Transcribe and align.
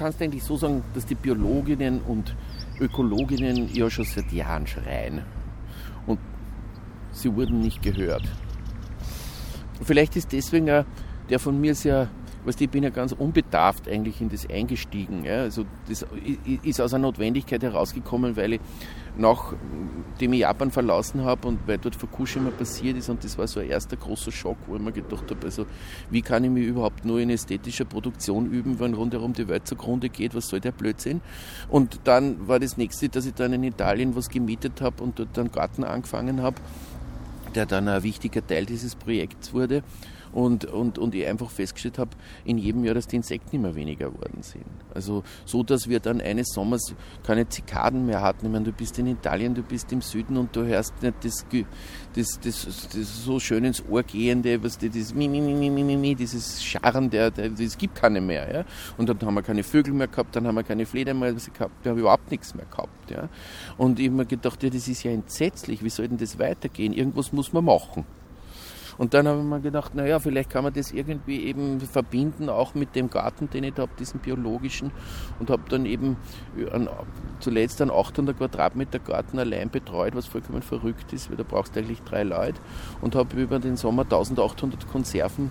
kannst 0.00 0.22
eigentlich 0.22 0.42
so 0.42 0.56
sagen, 0.56 0.82
dass 0.94 1.04
die 1.04 1.14
Biologinnen 1.14 2.00
und 2.00 2.34
Ökologinnen 2.80 3.68
ja 3.74 3.90
schon 3.90 4.06
seit 4.06 4.32
Jahren 4.32 4.66
schreien. 4.66 5.20
Und 6.06 6.18
sie 7.12 7.36
wurden 7.36 7.60
nicht 7.60 7.82
gehört. 7.82 8.22
Vielleicht 9.82 10.16
ist 10.16 10.32
deswegen 10.32 10.86
der 11.28 11.38
von 11.38 11.60
mir 11.60 11.74
sehr 11.74 12.08
weißt, 12.44 12.60
ich 12.60 12.70
bin 12.70 12.82
ja 12.82 12.90
ganz 12.90 13.12
unbedarft 13.12 13.88
eigentlich 13.88 14.20
in 14.20 14.28
das 14.28 14.48
eingestiegen. 14.48 15.24
Ja. 15.24 15.42
Also 15.42 15.64
das 15.88 16.06
ist 16.62 16.80
aus 16.80 16.94
einer 16.94 17.02
Notwendigkeit 17.02 17.62
herausgekommen, 17.62 18.36
weil 18.36 18.54
ich 18.54 18.60
nachdem 19.16 20.32
ich 20.32 20.40
Japan 20.40 20.70
verlassen 20.70 21.24
habe 21.24 21.48
und 21.48 21.66
weil 21.66 21.78
dort 21.78 21.96
Fukushima 21.96 22.50
passiert 22.50 22.96
ist 22.96 23.08
und 23.08 23.22
das 23.24 23.38
war 23.38 23.46
so 23.46 23.60
ein 23.60 23.68
erster 23.68 23.96
großer 23.96 24.32
Schock, 24.32 24.56
wo 24.66 24.76
ich 24.76 24.82
mir 24.82 24.92
gedacht 24.92 25.30
habe, 25.30 25.46
also 25.46 25.66
wie 26.10 26.22
kann 26.22 26.44
ich 26.44 26.50
mich 26.50 26.66
überhaupt 26.66 27.04
nur 27.04 27.20
in 27.20 27.30
ästhetischer 27.30 27.84
Produktion 27.84 28.46
üben, 28.46 28.80
wenn 28.80 28.94
rundherum 28.94 29.32
die 29.32 29.48
Welt 29.48 29.66
zugrunde 29.66 30.08
geht, 30.08 30.34
was 30.34 30.48
soll 30.48 30.60
der 30.60 30.72
Blödsinn? 30.72 31.20
Und 31.68 32.00
dann 32.04 32.48
war 32.48 32.58
das 32.58 32.76
nächste, 32.76 33.08
dass 33.08 33.26
ich 33.26 33.34
dann 33.34 33.52
in 33.52 33.64
Italien 33.64 34.16
was 34.16 34.28
gemietet 34.28 34.80
habe 34.80 35.02
und 35.02 35.18
dort 35.18 35.38
einen 35.38 35.52
Garten 35.52 35.84
angefangen 35.84 36.42
habe, 36.42 36.56
der 37.54 37.66
dann 37.66 37.88
ein 37.88 38.02
wichtiger 38.02 38.46
Teil 38.46 38.66
dieses 38.66 38.94
Projekts 38.94 39.52
wurde 39.52 39.82
und, 40.32 40.64
und, 40.64 40.98
und 40.98 41.14
ich 41.14 41.26
einfach 41.26 41.50
festgestellt 41.50 41.98
habe, 41.98 42.10
in 42.44 42.58
jedem 42.58 42.84
Jahr, 42.84 42.94
dass 42.94 43.06
die 43.06 43.16
Insekten 43.16 43.56
immer 43.56 43.74
weniger 43.74 44.10
geworden 44.10 44.42
sind. 44.42 44.64
Also 44.94 45.22
so, 45.44 45.62
dass 45.62 45.88
wir 45.88 46.00
dann 46.00 46.20
eines 46.20 46.48
Sommers 46.52 46.94
keine 47.22 47.48
Zikaden 47.48 48.06
mehr 48.06 48.20
hatten. 48.22 48.46
Ich 48.46 48.52
meine, 48.52 48.64
du 48.64 48.72
bist 48.72 48.98
in 48.98 49.06
Italien, 49.06 49.54
du 49.54 49.62
bist 49.62 49.92
im 49.92 50.00
Süden 50.00 50.36
und 50.36 50.54
du 50.54 50.64
hörst 50.64 51.02
nicht 51.02 51.14
das, 51.24 51.46
das, 52.14 52.40
das, 52.40 52.88
das 52.88 53.24
so 53.24 53.40
schön 53.40 53.64
ins 53.64 53.82
Ohr 53.88 54.02
gehende, 54.02 54.62
was 54.62 54.78
die, 54.78 54.90
das 54.90 55.14
mi, 55.14 55.28
mi, 55.28 55.40
mi, 55.40 55.54
mi, 55.54 55.82
mi, 55.82 55.96
mi, 55.96 56.14
dieses 56.14 56.62
Scharren, 56.62 57.10
der, 57.10 57.30
der, 57.30 57.50
das 57.50 57.76
gibt 57.76 57.94
keine 57.94 58.20
mehr. 58.20 58.52
Ja? 58.52 58.64
Und 58.98 59.08
dann 59.08 59.20
haben 59.22 59.34
wir 59.34 59.42
keine 59.42 59.62
Vögel 59.62 59.94
mehr 59.94 60.08
gehabt, 60.08 60.36
dann 60.36 60.46
haben 60.46 60.54
wir 60.54 60.62
keine 60.62 60.86
Fledermäuse 60.86 61.50
gehabt, 61.50 61.72
wir 61.82 61.92
haben 61.92 61.98
überhaupt 61.98 62.30
nichts 62.30 62.54
mehr 62.54 62.66
gehabt. 62.66 63.10
Ja? 63.10 63.28
Und 63.76 63.98
ich 63.98 64.06
habe 64.06 64.16
mir 64.16 64.26
gedacht, 64.26 64.62
ja, 64.62 64.70
das 64.70 64.88
ist 64.88 65.02
ja 65.02 65.10
entsetzlich, 65.10 65.82
wie 65.82 65.90
soll 65.90 66.08
denn 66.08 66.18
das 66.18 66.38
weitergehen? 66.38 66.92
Irgendwas 66.92 67.32
muss 67.32 67.52
man 67.52 67.64
machen. 67.64 68.04
Und 69.00 69.14
dann 69.14 69.26
habe 69.26 69.38
ich 69.38 69.46
mir 69.46 69.60
gedacht, 69.60 69.94
naja, 69.94 70.18
vielleicht 70.18 70.50
kann 70.50 70.62
man 70.62 70.74
das 70.74 70.92
irgendwie 70.92 71.46
eben 71.46 71.80
verbinden, 71.80 72.50
auch 72.50 72.74
mit 72.74 72.94
dem 72.94 73.08
Garten, 73.08 73.48
den 73.48 73.64
ich 73.64 73.74
habe, 73.78 73.90
diesen 73.98 74.20
biologischen. 74.20 74.90
Und 75.38 75.48
habe 75.48 75.62
dann 75.70 75.86
eben 75.86 76.18
an, 76.70 76.86
zuletzt 77.38 77.80
einen 77.80 77.92
800 77.92 78.36
Quadratmeter 78.36 78.98
Garten 78.98 79.38
allein 79.38 79.70
betreut, 79.70 80.14
was 80.14 80.26
vollkommen 80.26 80.60
verrückt 80.60 81.14
ist, 81.14 81.30
weil 81.30 81.38
da 81.38 81.44
brauchst 81.48 81.74
du 81.74 81.80
eigentlich 81.80 82.02
drei 82.02 82.24
Leute. 82.24 82.60
Und 83.00 83.14
habe 83.14 83.40
über 83.40 83.58
den 83.58 83.78
Sommer 83.78 84.02
1800 84.02 84.86
Konserven 84.86 85.50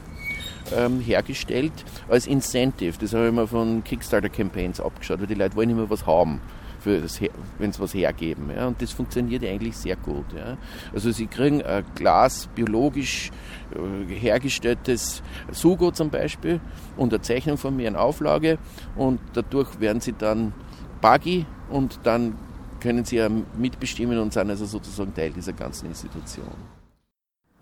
ähm, 0.77 0.99
hergestellt 0.99 1.73
als 2.07 2.27
Incentive. 2.27 2.99
Das 2.99 3.15
habe 3.15 3.29
ich 3.29 3.33
mir 3.33 3.47
von 3.47 3.83
Kickstarter-Campaigns 3.83 4.79
abgeschaut, 4.79 5.21
weil 5.21 5.27
die 5.27 5.33
Leute 5.33 5.55
wollen 5.55 5.71
immer 5.71 5.89
was 5.89 6.05
haben 6.05 6.39
wenn 6.85 7.71
sie 7.71 7.79
was 7.79 7.93
hergeben. 7.93 8.49
Ja. 8.55 8.67
Und 8.67 8.81
das 8.81 8.91
funktioniert 8.91 9.43
eigentlich 9.43 9.77
sehr 9.77 9.95
gut. 9.95 10.25
Ja. 10.35 10.57
Also 10.93 11.11
sie 11.11 11.27
kriegen 11.27 11.61
ein 11.63 11.83
Glas 11.95 12.47
biologisch 12.55 13.31
äh, 13.75 14.13
hergestelltes 14.13 15.21
Sugo 15.51 15.91
zum 15.91 16.09
Beispiel 16.09 16.59
eine 16.97 17.21
Zeichnung 17.21 17.57
von 17.57 17.75
mir 17.75 17.87
in 17.87 17.95
Auflage 17.95 18.57
und 18.95 19.19
dadurch 19.33 19.79
werden 19.79 20.01
sie 20.01 20.13
dann 20.13 20.53
buggy 21.01 21.45
und 21.69 21.99
dann 22.03 22.35
können 22.79 23.05
sie 23.05 23.17
ja 23.17 23.29
mitbestimmen 23.57 24.17
und 24.19 24.33
sind 24.33 24.49
also 24.49 24.65
sozusagen 24.65 25.13
Teil 25.13 25.31
dieser 25.31 25.53
ganzen 25.53 25.87
Institution. 25.87 26.47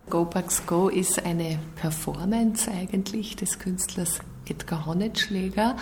Go 0.09 0.23
Bugs 0.23 0.65
Go 0.65 0.87
ist 0.87 1.25
eine 1.25 1.59
Performance 1.75 2.71
eigentlich 2.71 3.35
des 3.35 3.59
Künstlers 3.59 4.19
Edgar 4.47 4.85
Honnetschläger 4.85 5.75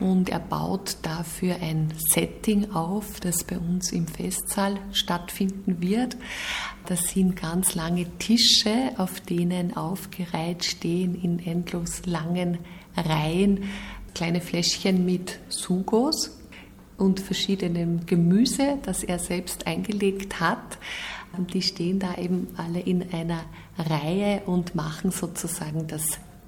und 0.00 0.30
er 0.30 0.40
baut 0.40 0.96
dafür 1.02 1.56
ein 1.60 1.92
Setting 2.12 2.72
auf, 2.72 3.20
das 3.20 3.44
bei 3.44 3.58
uns 3.58 3.92
im 3.92 4.06
Festsaal 4.06 4.78
stattfinden 4.92 5.80
wird. 5.80 6.16
Das 6.86 7.02
sind 7.10 7.36
ganz 7.36 7.74
lange 7.74 8.06
Tische, 8.18 8.92
auf 8.96 9.20
denen 9.20 9.76
aufgereiht 9.76 10.64
stehen 10.64 11.14
in 11.14 11.38
endlos 11.38 12.06
langen 12.06 12.58
Reihen 12.96 13.64
kleine 14.14 14.40
Fläschchen 14.40 15.04
mit 15.04 15.38
Sugos 15.48 16.38
und 16.96 17.20
verschiedenem 17.20 18.06
Gemüse, 18.06 18.78
das 18.82 19.02
er 19.02 19.18
selbst 19.18 19.66
eingelegt 19.66 20.40
hat. 20.40 20.78
Die 21.54 21.62
stehen 21.62 21.98
da 21.98 22.16
eben 22.16 22.48
alle 22.56 22.80
in 22.80 23.12
einer 23.12 23.44
Reihe 23.78 24.42
und 24.46 24.74
machen 24.74 25.10
sozusagen 25.10 25.86
das, 25.86 26.02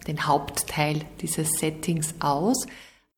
den 0.06 0.26
Hauptteil 0.26 1.02
dieses 1.20 1.52
Settings 1.52 2.14
aus. 2.18 2.66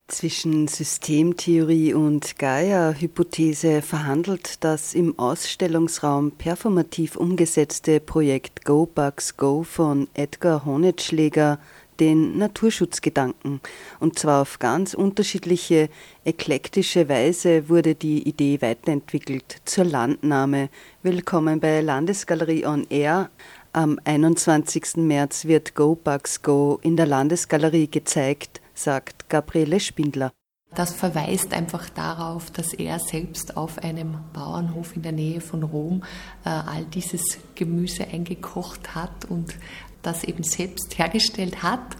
Zwischen 0.07 0.67
Systemtheorie 0.67 1.95
und 1.95 2.37
Gaia-Hypothese 2.37 3.81
verhandelt 3.81 4.63
das 4.63 4.93
im 4.93 5.17
Ausstellungsraum 5.17 6.31
performativ 6.31 7.15
umgesetzte 7.15 7.99
Projekt 7.99 8.65
Go 8.65 8.85
Bugs 8.85 9.35
Go 9.35 9.63
von 9.63 10.07
Edgar 10.13 10.63
Honetschläger 10.63 11.57
den 11.99 12.37
Naturschutzgedanken. 12.37 13.61
Und 13.99 14.19
zwar 14.19 14.43
auf 14.43 14.59
ganz 14.59 14.93
unterschiedliche, 14.93 15.89
eklektische 16.23 17.09
Weise 17.09 17.67
wurde 17.67 17.95
die 17.95 18.27
Idee 18.29 18.61
weiterentwickelt 18.61 19.57
zur 19.65 19.85
Landnahme. 19.85 20.69
Willkommen 21.01 21.59
bei 21.59 21.81
Landesgalerie 21.81 22.67
on 22.67 22.85
Air. 22.91 23.31
Am 23.73 23.99
21. 24.03 24.97
März 24.97 25.45
wird 25.45 25.73
Go 25.73 25.95
Bugs 25.95 26.43
Go 26.43 26.79
in 26.83 26.95
der 26.95 27.07
Landesgalerie 27.07 27.87
gezeigt 27.87 28.61
sagt 28.75 29.29
Gabriele 29.29 29.79
Spindler. 29.79 30.31
Das 30.75 30.93
verweist 30.93 31.53
einfach 31.53 31.89
darauf, 31.89 32.51
dass 32.51 32.73
er 32.73 32.99
selbst 32.99 33.55
auf 33.55 33.79
einem 33.79 34.17
Bauernhof 34.33 34.95
in 34.95 35.03
der 35.03 35.13
Nähe 35.13 35.39
von 35.39 35.63
Rom 35.63 36.03
äh, 36.43 36.49
all 36.49 36.83
dieses 36.85 37.23
Gemüse 37.55 38.05
eingekocht 38.05 38.93
hat 38.93 39.25
und 39.25 39.55
das 40.01 40.25
eben 40.25 40.43
selbst 40.43 40.97
hergestellt 40.97 41.63
hat. 41.63 41.95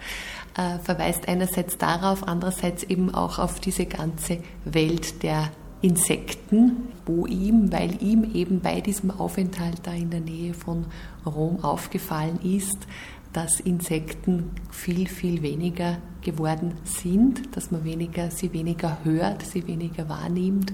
Äh, 0.57 0.79
verweist 0.79 1.27
einerseits 1.27 1.77
darauf, 1.77 2.27
andererseits 2.27 2.83
eben 2.83 3.13
auch 3.13 3.39
auf 3.39 3.59
diese 3.59 3.85
ganze 3.85 4.39
Welt 4.65 5.23
der 5.23 5.51
Insekten, 5.81 6.89
wo 7.05 7.25
ihm, 7.27 7.71
weil 7.71 8.01
ihm 8.01 8.23
eben 8.33 8.59
bei 8.59 8.81
diesem 8.81 9.11
Aufenthalt 9.11 9.81
da 9.83 9.93
in 9.93 10.09
der 10.09 10.21
Nähe 10.21 10.53
von 10.53 10.85
Rom 11.25 11.63
aufgefallen 11.63 12.39
ist, 12.41 12.87
dass 13.35 13.59
Insekten 13.59 14.51
viel, 14.71 15.09
viel 15.09 15.41
weniger 15.41 15.97
geworden 16.21 16.75
sind, 16.85 17.53
dass 17.53 17.69
man 17.69 17.83
weniger, 17.83 18.31
sie 18.31 18.53
weniger 18.53 18.99
hört, 19.03 19.41
sie 19.41 19.67
weniger 19.67 20.07
wahrnimmt 20.07 20.71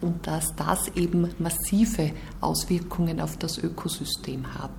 und 0.00 0.26
dass 0.26 0.56
das 0.56 0.88
eben 0.96 1.28
massive 1.38 2.12
Auswirkungen 2.40 3.20
auf 3.20 3.36
das 3.36 3.58
Ökosystem 3.58 4.54
hat, 4.54 4.70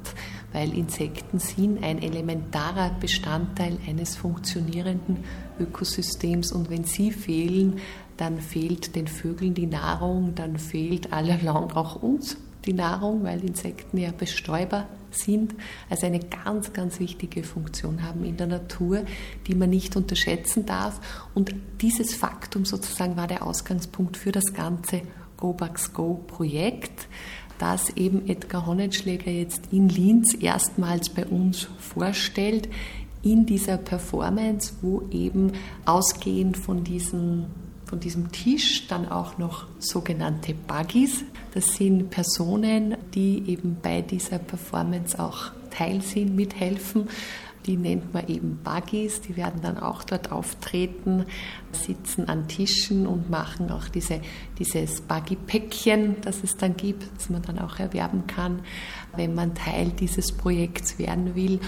weil 0.54 0.76
Insekten 0.76 1.38
sind 1.38 1.84
ein 1.84 2.02
elementarer 2.02 2.98
Bestandteil 3.00 3.78
eines 3.88 4.16
funktionierenden 4.16 5.24
Ökosystems 5.60 6.52
und 6.52 6.72
wenn 6.72 6.84
sie 6.84 7.12
fehlen, 7.12 7.80
dann 8.18 8.42
fehlt 8.42 8.96
den 8.96 9.08
Vögeln 9.08 9.54
die 9.54 9.68
Nahrung, 9.68 10.34
dann 10.34 10.58
fehlt 10.58 11.14
allalong 11.14 11.74
auch 11.74 12.02
uns 12.02 12.38
die 12.66 12.74
Nahrung, 12.74 13.24
weil 13.24 13.44
Insekten 13.46 14.00
ja 14.00 14.12
Bestäuber 14.12 14.88
sind, 15.16 15.56
also 15.90 16.06
eine 16.06 16.20
ganz, 16.20 16.74
ganz 16.74 17.00
wichtige 17.00 17.44
Funktion 17.44 18.04
haben 18.04 18.24
in 18.24 18.38
der 18.38 18.48
Natur, 18.48 19.04
die 19.48 19.56
man 19.56 19.70
nicht 19.70 19.96
unterschätzen 19.96 20.66
darf. 20.66 21.00
Und 21.34 21.54
dieses 21.82 22.14
Faktum 22.14 22.66
sozusagen 22.66 23.18
war 23.18 23.28
der 23.28 23.46
Ausgangspunkt 23.46 24.18
für 24.18 24.32
das 24.32 24.54
ganze 24.54 25.02
Go 25.38 25.54
Bugs 25.54 25.94
Go 25.94 26.22
Projekt, 26.28 27.08
das 27.58 27.90
eben 27.92 28.28
Edgar 28.28 28.66
Honnenschläger 28.66 29.32
jetzt 29.32 29.72
in 29.72 29.90
Linz 29.90 30.34
erstmals 30.34 31.10
bei 31.10 31.26
uns 31.26 31.68
vorstellt, 31.78 32.70
in 33.22 33.46
dieser 33.46 33.78
Performance, 33.78 34.74
wo 34.82 35.04
eben 35.12 35.52
ausgehend 35.86 36.58
von 36.58 36.84
diesen 36.84 37.48
von 37.90 38.00
diesem 38.00 38.32
Tisch 38.32 38.88
dann 38.88 39.10
auch 39.10 39.40
noch 39.40 39.66
sogenannte 39.80 40.54
Buggies. 40.54 41.24
Das 41.54 41.76
sind 41.76 42.10
Personen, 42.10 42.96
die 43.14 43.44
eben 43.48 43.78
bei 43.82 44.02
dieser 44.02 44.38
Performance 44.40 45.20
auch 45.20 45.52
Teil 45.72 46.02
sind, 46.02 46.36
mithelfen. 46.36 47.10
Die 47.66 47.76
nennt 47.76 48.14
man 48.14 48.28
eben 48.28 48.60
Buggies, 48.64 49.22
die 49.22 49.36
werden 49.36 49.62
dann 49.62 49.78
auch 49.78 50.04
dort 50.04 50.32
auftreten, 50.32 51.26
sitzen 51.72 52.30
an 52.30 52.48
Tischen 52.48 53.06
und 53.06 53.30
machen 53.30 53.70
auch 53.70 53.90
diese, 53.90 54.22
dieses 54.58 55.02
Buggy-Päckchen, 55.02 56.22
das 56.22 56.42
es 56.44 56.56
dann 56.56 56.78
gibt, 56.78 57.06
das 57.16 57.30
man 57.30 57.42
dann 57.42 57.60
auch 57.60 57.78
erwerben 57.78 58.26
kann, 58.28 58.62
wenn 59.16 59.36
man 59.36 59.56
Teil 59.56 59.90
dieses 59.90 60.32
Projekts 60.32 60.98
werden 61.00 61.36
will. 61.36 61.60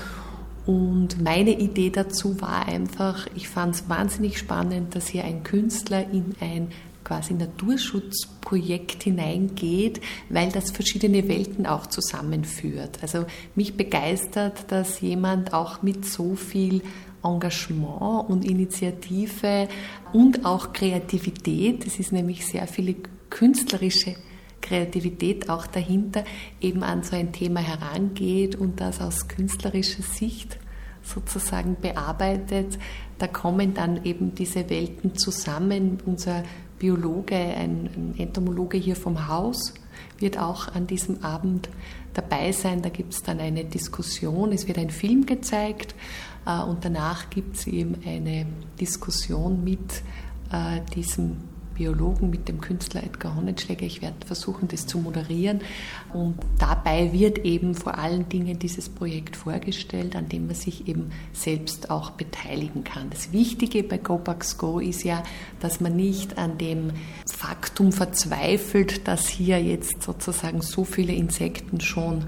Und 0.66 1.22
meine 1.22 1.60
Idee 1.60 1.90
dazu 1.90 2.40
war 2.40 2.68
einfach, 2.68 3.28
ich 3.36 3.50
fand 3.50 3.76
es 3.76 3.90
wahnsinnig 3.90 4.38
spannend, 4.38 4.96
dass 4.96 5.08
hier 5.08 5.26
ein 5.26 5.44
Künstler 5.44 6.08
in 6.10 6.36
ein 6.40 6.70
quasi 7.04 7.34
Naturschutzprojekt 7.34 9.04
hineingeht, 9.04 10.02
weil 10.30 10.52
das 10.52 10.72
verschiedene 10.72 11.28
Welten 11.28 11.66
auch 11.66 11.88
zusammenführt. 11.88 13.00
Also 13.02 13.26
mich 13.56 13.76
begeistert, 13.76 14.72
dass 14.72 15.02
jemand 15.02 15.54
auch 15.54 15.82
mit 15.82 16.06
so 16.06 16.36
viel 16.36 16.82
Engagement 17.24 18.30
und 18.30 18.46
Initiative 18.46 19.68
und 20.14 20.46
auch 20.46 20.74
Kreativität. 20.74 21.86
Es 21.86 22.00
ist 22.00 22.12
nämlich 22.12 22.46
sehr 22.46 22.68
viele 22.68 22.96
künstlerische 23.30 24.16
Kreativität 24.62 25.50
auch 25.50 25.66
dahinter, 25.68 26.24
eben 26.60 26.84
an 26.84 27.04
so 27.04 27.16
ein 27.16 27.32
Thema 27.32 27.60
herangeht 27.60 28.56
und 28.56 28.80
das 28.80 29.02
aus 29.02 29.28
künstlerischer 29.28 30.04
Sicht 30.04 30.58
sozusagen 31.04 31.78
bearbeitet. 31.82 32.78
Da 33.18 33.28
kommen 33.28 33.74
dann 33.74 34.04
eben 34.06 34.36
diese 34.36 34.70
Welten 34.70 35.16
zusammen. 35.16 36.00
Unser 36.06 36.44
Biologe, 36.82 37.36
ein, 37.36 38.16
Entomologe 38.18 38.76
hier 38.76 38.96
vom 38.96 39.28
Haus, 39.28 39.76
wird 40.18 40.40
auch 40.40 40.68
an 40.74 40.88
diesem 40.88 41.24
Abend 41.24 41.70
dabei 42.16 42.52
sein. 42.52 42.82
Da 42.82 42.90
gibt 42.90 43.14
es 43.14 43.22
dann 43.22 43.40
eine 43.40 43.64
Diskussion, 43.66 44.52
es 44.52 44.68
wird 44.68 44.80
ein 44.80 44.90
Film 44.90 45.28
gezeigt 45.28 45.94
äh, 46.48 46.60
und 46.64 46.84
danach 46.84 47.30
gibt 47.30 47.56
es 47.56 47.68
eben 47.68 47.98
eine 48.04 48.48
Diskussion 48.80 49.64
mit 49.64 50.02
äh, 50.52 50.82
diesem 50.96 51.38
Biologen, 51.74 52.30
mit 52.30 52.48
dem 52.48 52.62
Künstler 52.62 53.04
Edgar 53.04 53.36
Honnetschläger. 53.36 53.86
Ich 53.86 54.02
werde 54.02 54.26
versuchen, 54.26 54.68
das 54.68 54.88
zu 54.88 55.00
moderieren. 55.00 55.62
Und 56.14 56.36
dabei 56.60 57.14
wird 57.14 57.40
eben 57.40 57.76
vor 57.76 57.98
allen 57.98 58.30
Dingen 58.30 58.60
dieses 58.60 58.90
Projekt 58.90 59.36
vorgestellt, 59.36 60.16
an 60.16 60.30
dem 60.30 60.48
man 60.48 60.56
sich 60.56 60.88
eben 60.88 61.12
selbst 61.34 61.90
auch 61.90 62.12
beteiligen 62.12 62.84
kann. 62.84 63.10
Das 63.10 63.32
Wichtige 63.32 63.84
bei 63.84 63.98
GoBugs 63.98 64.58
Go 64.58 64.80
ist 64.80 65.04
ja, 65.04 65.24
dass 65.60 65.80
man 65.80 65.96
nicht 65.96 66.38
an 66.38 66.58
dem 66.58 66.92
Faktum 67.26 67.92
verzweifelt, 67.92 69.08
dass 69.08 69.28
hier 69.28 69.62
jetzt 69.62 70.04
sozusagen 70.04 70.62
so 70.62 70.84
viele 70.84 71.14
Insekten 71.14 71.82
schon 71.82 72.26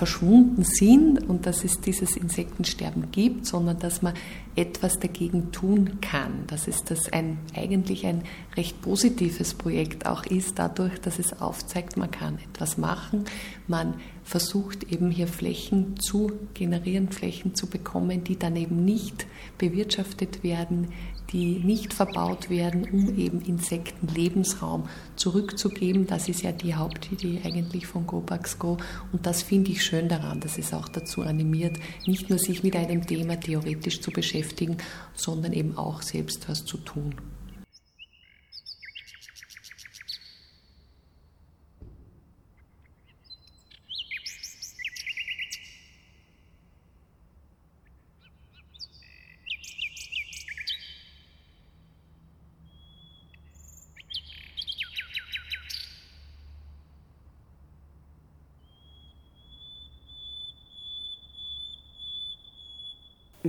verschwunden 0.00 0.64
sind 0.64 1.28
und 1.28 1.44
dass 1.44 1.62
es 1.62 1.78
dieses 1.82 2.16
Insektensterben 2.16 3.10
gibt, 3.12 3.44
sondern 3.44 3.78
dass 3.80 4.00
man 4.00 4.14
etwas 4.56 4.98
dagegen 4.98 5.52
tun 5.52 6.00
kann. 6.00 6.46
Dass 6.46 6.68
es 6.68 6.84
das 6.84 7.12
ein, 7.12 7.36
eigentlich 7.54 8.06
ein 8.06 8.22
recht 8.56 8.80
positives 8.80 9.52
Projekt 9.52 10.06
auch 10.06 10.24
ist, 10.24 10.58
dadurch, 10.58 10.98
dass 11.02 11.18
es 11.18 11.38
aufzeigt, 11.38 11.98
man 11.98 12.10
kann 12.10 12.38
etwas 12.50 12.78
machen, 12.78 13.26
man 13.68 13.92
versucht 14.24 14.84
eben 14.90 15.10
hier 15.10 15.28
Flächen 15.28 16.00
zu 16.00 16.32
generieren, 16.54 17.10
Flächen 17.10 17.54
zu 17.54 17.66
bekommen, 17.66 18.24
die 18.24 18.38
dann 18.38 18.56
eben 18.56 18.82
nicht 18.82 19.26
bewirtschaftet 19.58 20.42
werden, 20.42 20.88
die 21.32 21.60
nicht 21.60 21.94
verbaut 21.94 22.50
werden, 22.50 22.86
um 22.90 23.16
eben 23.16 23.40
Insekten 23.42 24.08
Lebensraum 24.08 24.88
zurückzugeben. 25.16 26.06
Das 26.06 26.28
ist 26.28 26.42
ja 26.42 26.52
die 26.52 26.74
Hauptidee 26.74 27.40
eigentlich 27.44 27.86
von 27.86 28.06
GoBugs 28.06 28.58
Go 28.58 28.78
und 29.12 29.26
das 29.26 29.42
finde 29.42 29.70
ich 29.70 29.84
schön 29.84 30.08
daran, 30.08 30.40
dass 30.40 30.58
es 30.58 30.72
auch 30.72 30.88
dazu 30.88 31.22
animiert, 31.22 31.78
nicht 32.06 32.30
nur 32.30 32.38
sich 32.38 32.62
mit 32.62 32.76
einem 32.76 33.06
Thema 33.06 33.38
theoretisch 33.38 34.00
zu 34.00 34.10
beschäftigen, 34.10 34.76
sondern 35.14 35.52
eben 35.52 35.76
auch 35.76 36.02
selbst 36.02 36.48
was 36.48 36.64
zu 36.64 36.76
tun. 36.78 37.14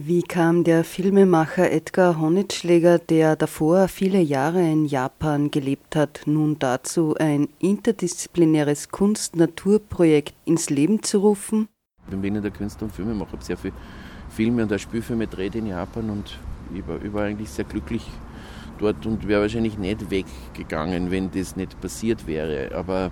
Wie 0.04 0.24
kam 0.24 0.64
der 0.64 0.84
Filmemacher 0.84 1.72
Edgar 1.72 2.20
Honitschläger, 2.20 2.98
der 2.98 3.36
davor 3.36 3.88
viele 3.88 4.20
Jahre 4.20 4.60
in 4.60 4.86
Japan 4.86 5.52
gelebt 5.52 5.96
hat, 5.96 6.22
nun 6.26 6.58
dazu, 6.58 7.14
ein 7.20 7.50
interdisziplinäres 7.60 8.90
Kunst-Natur-Projekt 8.90 10.34
ins 10.46 10.72
Leben 10.72 11.04
zu 11.04 11.20
rufen? 11.20 11.68
Ich 12.10 12.18
bin 12.18 12.36
in 12.36 12.42
der 12.42 12.50
Künstler 12.50 12.86
und 12.86 12.94
Filmemacher, 12.94 13.34
habe 13.34 13.44
sehr 13.44 13.58
viele 13.58 13.76
Filme 14.30 14.64
und 14.64 14.74
auch 14.74 14.80
Spielfilme 14.80 15.28
gedreht 15.28 15.54
in 15.54 15.68
Japan 15.68 16.10
und 16.10 16.40
ich 16.74 16.88
war, 16.88 17.00
ich 17.06 17.14
war 17.14 17.26
eigentlich 17.26 17.52
sehr 17.52 17.66
glücklich 17.66 18.04
dort 18.80 19.06
und 19.06 19.28
wäre 19.28 19.42
wahrscheinlich 19.42 19.78
nicht 19.78 20.10
weggegangen, 20.10 21.12
wenn 21.12 21.30
das 21.30 21.56
nicht 21.56 21.80
passiert 21.80 22.26
wäre. 22.26 22.74
Aber 22.74 23.12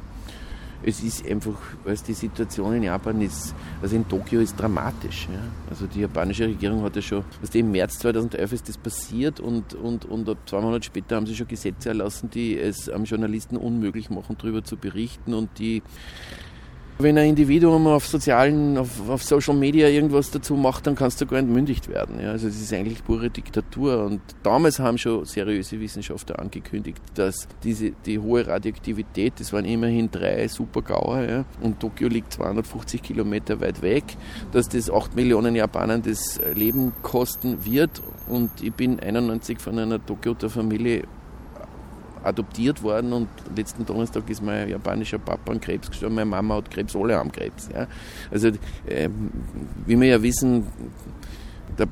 es 0.83 1.03
ist 1.03 1.25
einfach, 1.27 1.57
weil 1.83 1.97
die 1.97 2.13
Situation 2.13 2.75
in 2.75 2.83
Japan 2.83 3.21
ist, 3.21 3.53
also 3.81 3.95
in 3.95 4.07
Tokio 4.07 4.39
ist 4.39 4.59
dramatisch. 4.59 5.27
Ja. 5.31 5.39
Also 5.69 5.87
die 5.87 6.01
japanische 6.01 6.45
Regierung 6.45 6.83
hat 6.83 6.95
ja 6.95 7.01
schon, 7.01 7.23
also 7.41 7.59
im 7.59 7.71
März 7.71 7.99
2011 7.99 8.53
ist 8.53 8.69
das 8.69 8.77
passiert 8.77 9.39
und, 9.39 9.73
und, 9.73 10.05
und 10.05 10.35
zwei 10.45 10.61
Monate 10.61 10.85
später 10.85 11.15
haben 11.15 11.25
sie 11.25 11.35
schon 11.35 11.47
Gesetze 11.47 11.89
erlassen, 11.89 12.29
die 12.29 12.57
es 12.57 12.89
am 12.89 13.03
Journalisten 13.03 13.57
unmöglich 13.57 14.09
machen, 14.09 14.37
darüber 14.39 14.63
zu 14.63 14.77
berichten 14.77 15.33
und 15.33 15.49
die 15.59 15.83
wenn 17.01 17.17
ein 17.17 17.29
Individuum 17.29 17.87
auf 17.87 18.05
sozialen, 18.05 18.77
auf, 18.77 19.09
auf, 19.09 19.23
Social 19.23 19.55
Media 19.55 19.87
irgendwas 19.87 20.31
dazu 20.31 20.55
macht, 20.55 20.85
dann 20.85 20.95
kannst 20.95 21.21
du 21.21 21.25
gar 21.25 21.39
entmündigt 21.39 21.87
werden. 21.87 22.19
Ja. 22.21 22.31
Also 22.31 22.49
es 22.49 22.61
ist 22.61 22.73
eigentlich 22.73 23.05
pure 23.05 23.29
Diktatur. 23.29 24.03
Und 24.03 24.19
damals 24.43 24.79
haben 24.79 24.97
schon 24.97 25.23
seriöse 25.23 25.79
Wissenschaftler 25.79 26.39
angekündigt, 26.39 27.01
dass 27.15 27.47
diese, 27.63 27.91
die 28.05 28.19
hohe 28.19 28.45
Radioaktivität, 28.45 29.39
das 29.39 29.53
waren 29.53 29.63
immerhin 29.63 30.11
drei 30.11 30.49
Supergauer, 30.49 31.21
ja, 31.21 31.45
und 31.61 31.79
Tokio 31.79 32.09
liegt 32.09 32.33
250 32.33 33.01
Kilometer 33.01 33.61
weit 33.61 33.81
weg, 33.81 34.03
dass 34.51 34.67
das 34.67 34.91
8 34.91 35.15
Millionen 35.15 35.55
Japanern 35.55 36.01
das 36.01 36.41
Leben 36.53 36.91
kosten 37.01 37.63
wird. 37.63 38.01
Und 38.27 38.61
ich 38.61 38.73
bin 38.73 38.99
91 38.99 39.59
von 39.59 39.79
einer 39.79 40.05
Tokioter 40.05 40.49
Familie 40.49 41.03
adoptiert 42.23 42.83
worden 42.83 43.13
und 43.13 43.29
letzten 43.55 43.85
Donnerstag 43.85 44.29
ist 44.29 44.41
mein 44.41 44.69
japanischer 44.69 45.19
Papa 45.19 45.51
an 45.51 45.61
Krebs 45.61 45.89
gestorben, 45.89 46.15
meine 46.15 46.29
Mama 46.29 46.55
hat 46.55 46.71
Krebs, 46.71 46.95
alle 46.95 47.15
haben 47.15 47.31
Krebs. 47.31 47.69
Ja. 47.73 47.87
Also 48.31 48.49
äh, 48.85 49.09
wie 49.85 49.99
wir 49.99 50.07
ja 50.07 50.21
wissen, 50.21 50.67
der 51.77 51.87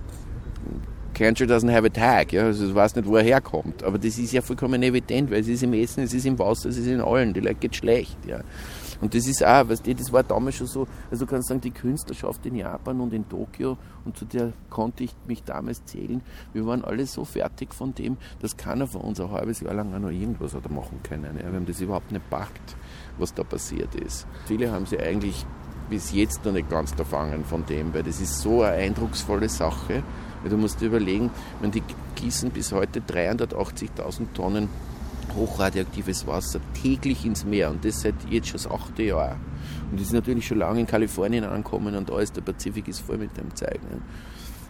Country 1.17 1.47
doesn't 1.47 1.71
have 1.71 1.85
a 1.85 1.89
tag, 1.89 2.31
ja. 2.31 2.43
also 2.43 2.67
du 2.67 2.75
weißt 2.75 2.95
nicht, 2.95 3.07
wo 3.07 3.15
er 3.15 3.23
herkommt, 3.23 3.83
aber 3.83 3.97
das 3.97 4.19
ist 4.19 4.31
ja 4.33 4.41
vollkommen 4.41 4.83
evident, 4.83 5.31
weil 5.31 5.41
es 5.41 5.47
ist 5.47 5.63
im 5.63 5.73
Essen, 5.73 6.03
es 6.03 6.13
ist 6.13 6.25
im 6.25 6.37
Wasser, 6.37 6.69
es 6.69 6.77
ist 6.77 6.85
in 6.85 7.01
allen, 7.01 7.33
die 7.33 7.39
Leute 7.39 7.55
geht 7.55 7.75
schlecht. 7.75 8.17
Ja. 8.27 8.41
Und 9.01 9.13
das 9.13 9.27
ist 9.27 9.43
auch, 9.43 9.67
weißt 9.67 9.85
du, 9.85 9.95
das 9.95 10.11
war 10.11 10.23
damals 10.23 10.55
schon 10.55 10.67
so, 10.67 10.87
also 11.09 11.25
du 11.25 11.31
kannst 11.31 11.49
sagen, 11.49 11.61
die 11.61 11.71
Künstlerschaft 11.71 12.45
in 12.45 12.55
Japan 12.55 12.99
und 13.01 13.13
in 13.13 13.27
Tokio, 13.27 13.77
und 14.05 14.15
zu 14.15 14.25
der 14.25 14.53
konnte 14.69 15.03
ich 15.03 15.15
mich 15.27 15.43
damals 15.43 15.83
zählen, 15.85 16.21
wir 16.53 16.65
waren 16.65 16.83
alle 16.83 17.05
so 17.05 17.25
fertig 17.25 17.73
von 17.73 17.95
dem, 17.95 18.17
dass 18.39 18.55
keiner 18.55 18.85
von 18.85 19.01
uns 19.01 19.19
ein 19.19 19.31
halbes 19.31 19.61
Jahr 19.61 19.73
lang 19.73 19.93
auch 19.95 19.99
noch 19.99 20.11
irgendwas 20.11 20.53
hat 20.53 20.69
machen 20.71 20.99
können. 21.01 21.37
Ja. 21.37 21.47
Wir 21.47 21.55
haben 21.55 21.65
das 21.65 21.81
überhaupt 21.81 22.11
nicht 22.11 22.29
packt, 22.29 22.75
was 23.17 23.33
da 23.33 23.43
passiert 23.43 23.93
ist. 23.95 24.27
Viele 24.45 24.71
haben 24.71 24.85
sie 24.85 24.99
eigentlich 24.99 25.45
bis 25.89 26.11
jetzt 26.13 26.45
noch 26.45 26.53
nicht 26.53 26.69
ganz 26.69 26.93
erfangen 26.97 27.43
von 27.43 27.65
dem, 27.65 27.93
weil 27.93 28.03
das 28.03 28.21
ist 28.21 28.39
so 28.39 28.61
eine 28.61 28.75
eindrucksvolle 28.75 29.49
Sache. 29.49 30.03
Weil 30.41 30.49
du 30.49 30.57
musst 30.57 30.81
dir 30.81 30.87
überlegen, 30.87 31.31
wenn 31.61 31.71
die 31.71 31.83
gießen 32.15 32.51
bis 32.51 32.71
heute 32.71 32.99
380.000 33.01 34.33
Tonnen 34.33 34.69
hochradioaktives 35.35 36.25
Wasser 36.25 36.59
täglich 36.81 37.25
ins 37.25 37.45
Meer 37.45 37.69
und 37.69 37.83
das 37.85 38.01
seit 38.01 38.15
jetzt 38.29 38.47
schon 38.47 38.59
das 38.61 38.71
achte 38.71 39.03
Jahr. 39.03 39.37
Und 39.91 39.99
das 39.99 40.07
ist 40.07 40.13
natürlich 40.13 40.47
schon 40.47 40.59
lange 40.59 40.79
in 40.79 40.87
Kalifornien 40.87 41.43
angekommen 41.43 41.95
und 41.95 42.11
alles, 42.11 42.31
der 42.31 42.41
Pazifik 42.41 42.87
ist 42.87 43.01
voll 43.01 43.17
mit 43.17 43.35
dem 43.37 43.53
Zeug. 43.55 43.79
Ne? 43.83 44.01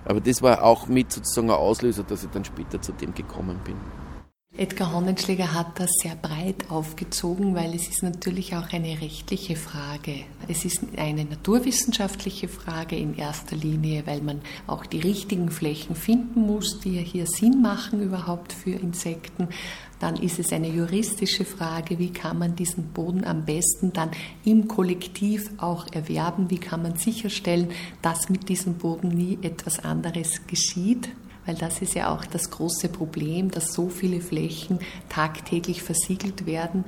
Aber 0.05 0.21
das 0.21 0.41
war 0.41 0.63
auch 0.63 0.87
mit 0.87 1.11
sozusagen 1.11 1.49
ein 1.49 1.55
Auslöser, 1.55 2.03
dass 2.03 2.23
ich 2.23 2.29
dann 2.29 2.45
später 2.45 2.81
zu 2.81 2.93
dem 2.93 3.13
gekommen 3.13 3.59
bin. 3.63 3.75
Edgar 4.59 4.91
Honnenschläger 4.91 5.53
hat 5.53 5.79
das 5.79 5.91
sehr 6.01 6.15
breit 6.15 6.71
aufgezogen, 6.71 7.53
weil 7.53 7.75
es 7.75 7.87
ist 7.87 8.01
natürlich 8.01 8.55
auch 8.55 8.73
eine 8.73 8.99
rechtliche 8.99 9.55
Frage. 9.55 10.21
Es 10.47 10.65
ist 10.65 10.81
eine 10.97 11.25
naturwissenschaftliche 11.25 12.47
Frage 12.47 12.95
in 12.95 13.15
erster 13.15 13.55
Linie, 13.55 14.07
weil 14.07 14.21
man 14.21 14.41
auch 14.65 14.87
die 14.87 14.99
richtigen 14.99 15.51
Flächen 15.51 15.95
finden 15.95 16.41
muss, 16.41 16.79
die 16.79 16.97
hier 16.97 17.27
Sinn 17.27 17.61
machen 17.61 18.01
überhaupt 18.01 18.51
für 18.51 18.71
Insekten. 18.71 19.49
Dann 19.99 20.15
ist 20.15 20.39
es 20.39 20.51
eine 20.51 20.69
juristische 20.69 21.45
Frage, 21.45 21.99
wie 21.99 22.11
kann 22.11 22.39
man 22.39 22.55
diesen 22.55 22.87
Boden 22.93 23.25
am 23.25 23.45
besten 23.45 23.93
dann 23.93 24.09
im 24.43 24.67
Kollektiv 24.67 25.51
auch 25.57 25.85
erwerben, 25.91 26.49
wie 26.49 26.57
kann 26.57 26.81
man 26.81 26.95
sicherstellen, 26.95 27.69
dass 28.01 28.29
mit 28.29 28.49
diesem 28.49 28.73
Boden 28.73 29.09
nie 29.09 29.37
etwas 29.43 29.77
anderes 29.77 30.47
geschieht 30.47 31.09
weil 31.47 31.55
das 31.55 31.81
ist 31.81 31.95
ja 31.95 32.13
auch 32.13 32.25
das 32.25 32.51
große 32.51 32.89
Problem, 32.89 33.49
dass 33.49 33.73
so 33.73 33.89
viele 33.89 34.21
Flächen 34.21 34.79
tagtäglich 35.09 35.81
versiegelt 35.81 36.45
werden 36.45 36.85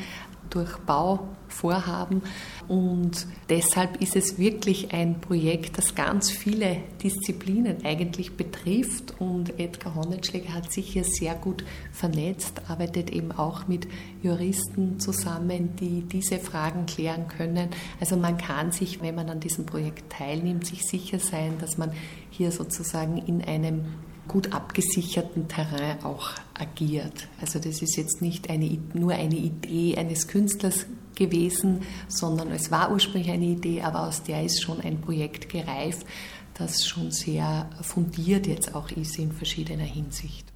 durch 0.50 0.78
Bauvorhaben. 0.80 2.22
Und 2.68 3.28
deshalb 3.50 4.02
ist 4.02 4.16
es 4.16 4.38
wirklich 4.38 4.94
ein 4.94 5.22
Projekt, 5.22 5.78
das 5.78 5.96
ganz 5.96 6.32
viele 6.32 6.78
Disziplinen 7.04 7.86
eigentlich 7.86 8.36
betrifft. 8.36 9.16
Und 9.20 9.60
Edgar 9.60 9.96
Honnetschläger 9.96 10.54
hat 10.54 10.72
sich 10.72 10.94
hier 10.94 11.04
sehr 11.04 11.36
gut 11.36 11.64
vernetzt, 11.92 12.62
arbeitet 12.68 13.12
eben 13.12 13.32
auch 13.32 13.68
mit 13.68 13.88
Juristen 14.22 15.00
zusammen, 15.00 15.76
die 15.76 16.02
diese 16.02 16.40
Fragen 16.40 16.86
klären 16.86 17.28
können. 17.28 17.70
Also 18.00 18.18
man 18.18 18.38
kann 18.38 18.72
sich, 18.72 19.02
wenn 19.02 19.16
man 19.16 19.30
an 19.30 19.40
diesem 19.40 19.66
Projekt 19.66 20.12
teilnimmt, 20.12 20.66
sich 20.66 20.86
sicher 20.86 21.20
sein, 21.20 21.58
dass 21.60 21.78
man 21.78 21.92
hier 22.30 22.52
sozusagen 22.52 23.18
in 23.18 23.44
einem 23.44 23.86
gut 24.30 24.54
abgesicherten 24.54 25.50
Terrain 25.50 26.02
auch 26.06 26.32
agiert. 26.54 27.28
Also 27.42 27.60
das 27.60 27.82
ist 27.82 27.98
jetzt 27.98 28.22
nicht 28.22 28.50
eine, 28.50 28.80
nur 28.94 29.12
eine 29.12 29.36
Idee 29.36 29.98
eines 29.98 30.30
Künstlers 30.30 30.86
gewesen, 31.16 31.82
sondern 32.08 32.52
es 32.52 32.72
war 32.72 32.92
ursprünglich 32.92 33.32
eine 33.32 33.48
Idee, 33.48 33.82
aber 33.82 34.08
aus 34.08 34.24
der 34.24 34.46
ist 34.46 34.62
schon 34.62 34.80
ein 34.80 35.02
Projekt 35.02 35.50
gereift, 35.50 36.08
das 36.54 36.86
schon 36.86 37.12
sehr 37.12 37.70
fundiert 37.82 38.48
jetzt 38.48 38.74
auch 38.76 38.90
ist 38.92 39.20
in 39.20 39.32
verschiedener 39.32 39.84
Hinsicht. 39.84 40.49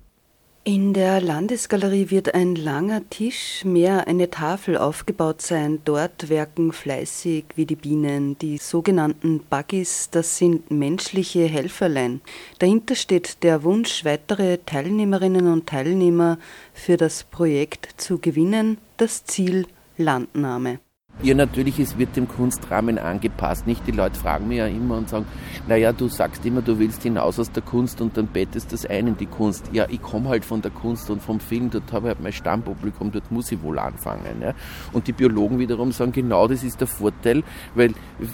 In 0.65 0.93
der 0.93 1.19
Landesgalerie 1.19 2.09
wird 2.09 2.33
ein 2.33 2.55
langer 2.55 3.01
Tisch, 3.09 3.65
mehr 3.65 4.07
eine 4.07 4.29
Tafel 4.29 4.77
aufgebaut 4.77 5.41
sein. 5.41 5.81
Dort 5.83 6.29
werken 6.29 6.71
fleißig 6.71 7.43
wie 7.55 7.65
die 7.65 7.75
Bienen 7.75 8.37
die 8.37 8.57
sogenannten 8.59 9.41
Buggies, 9.41 10.09
das 10.09 10.37
sind 10.37 10.71
menschliche 10.71 11.47
Helferlein. 11.47 12.21
Dahinter 12.59 12.95
steht 12.95 13.43
der 13.43 13.63
Wunsch, 13.63 14.05
weitere 14.05 14.57
Teilnehmerinnen 14.65 15.51
und 15.51 15.67
Teilnehmer 15.67 16.37
für 16.73 16.95
das 16.95 17.25
Projekt 17.25 17.99
zu 17.99 18.19
gewinnen, 18.19 18.77
das 18.95 19.25
Ziel 19.25 19.67
Landnahme. 19.97 20.79
Ja, 21.21 21.33
natürlich, 21.35 21.79
es 21.79 21.97
wird 21.97 22.17
dem 22.17 22.27
Kunstrahmen 22.27 22.97
angepasst. 22.97 23.65
Nicht 23.65 23.87
die 23.87 23.91
Leute 23.91 24.19
fragen 24.19 24.47
mich 24.47 24.57
ja 24.57 24.67
immer 24.67 24.97
und 24.97 25.07
sagen, 25.07 25.25
naja, 25.67 25.93
du 25.93 26.09
sagst 26.09 26.45
immer, 26.45 26.61
du 26.61 26.79
willst 26.79 27.03
hinaus 27.03 27.39
aus 27.39 27.49
der 27.51 27.63
Kunst 27.63 28.01
und 28.01 28.17
dann 28.17 28.27
bettest 28.27 28.73
das 28.73 28.85
ein 28.85 29.07
in 29.07 29.15
die 29.15 29.27
Kunst. 29.27 29.69
Ja, 29.71 29.85
ich 29.89 30.01
komme 30.01 30.27
halt 30.27 30.43
von 30.43 30.61
der 30.61 30.71
Kunst 30.71 31.09
und 31.09 31.21
vom 31.21 31.39
Film, 31.39 31.69
dort 31.69 31.93
habe 31.93 32.07
ich 32.07 32.15
halt 32.15 32.23
mein 32.23 32.33
Stammpublikum, 32.33 33.11
dort 33.11 33.31
muss 33.31 33.49
ich 33.53 33.61
wohl 33.61 33.79
anfangen. 33.79 34.41
Ja. 34.41 34.53
Und 34.91 35.07
die 35.07 35.13
Biologen 35.13 35.59
wiederum 35.59 35.93
sagen, 35.93 36.11
genau 36.11 36.47
das 36.47 36.61
ist 36.63 36.81
der 36.81 36.87
Vorteil, 36.87 37.43
weil 37.73 37.93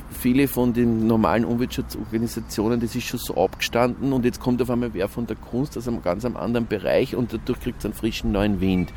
viele 0.09 0.47
von 0.47 0.73
den 0.73 1.05
normalen 1.05 1.45
Umweltschutzorganisationen, 1.45 2.79
das 2.79 2.95
ist 2.95 3.05
schon 3.05 3.19
so 3.19 3.35
abgestanden 3.35 4.13
und 4.13 4.25
jetzt 4.25 4.39
kommt 4.39 4.63
auf 4.63 4.69
einmal 4.71 4.93
wer 4.93 5.09
von 5.09 5.27
der 5.27 5.35
Kunst 5.35 5.77
aus 5.77 5.87
einem 5.87 6.01
ganz 6.01 6.25
anderen 6.25 6.65
Bereich 6.65 7.15
und 7.15 7.33
dadurch 7.33 7.59
kriegt 7.59 7.79
es 7.79 7.85
einen 7.85 7.93
frischen 7.93 8.31
neuen 8.31 8.61
Wind. 8.61 8.93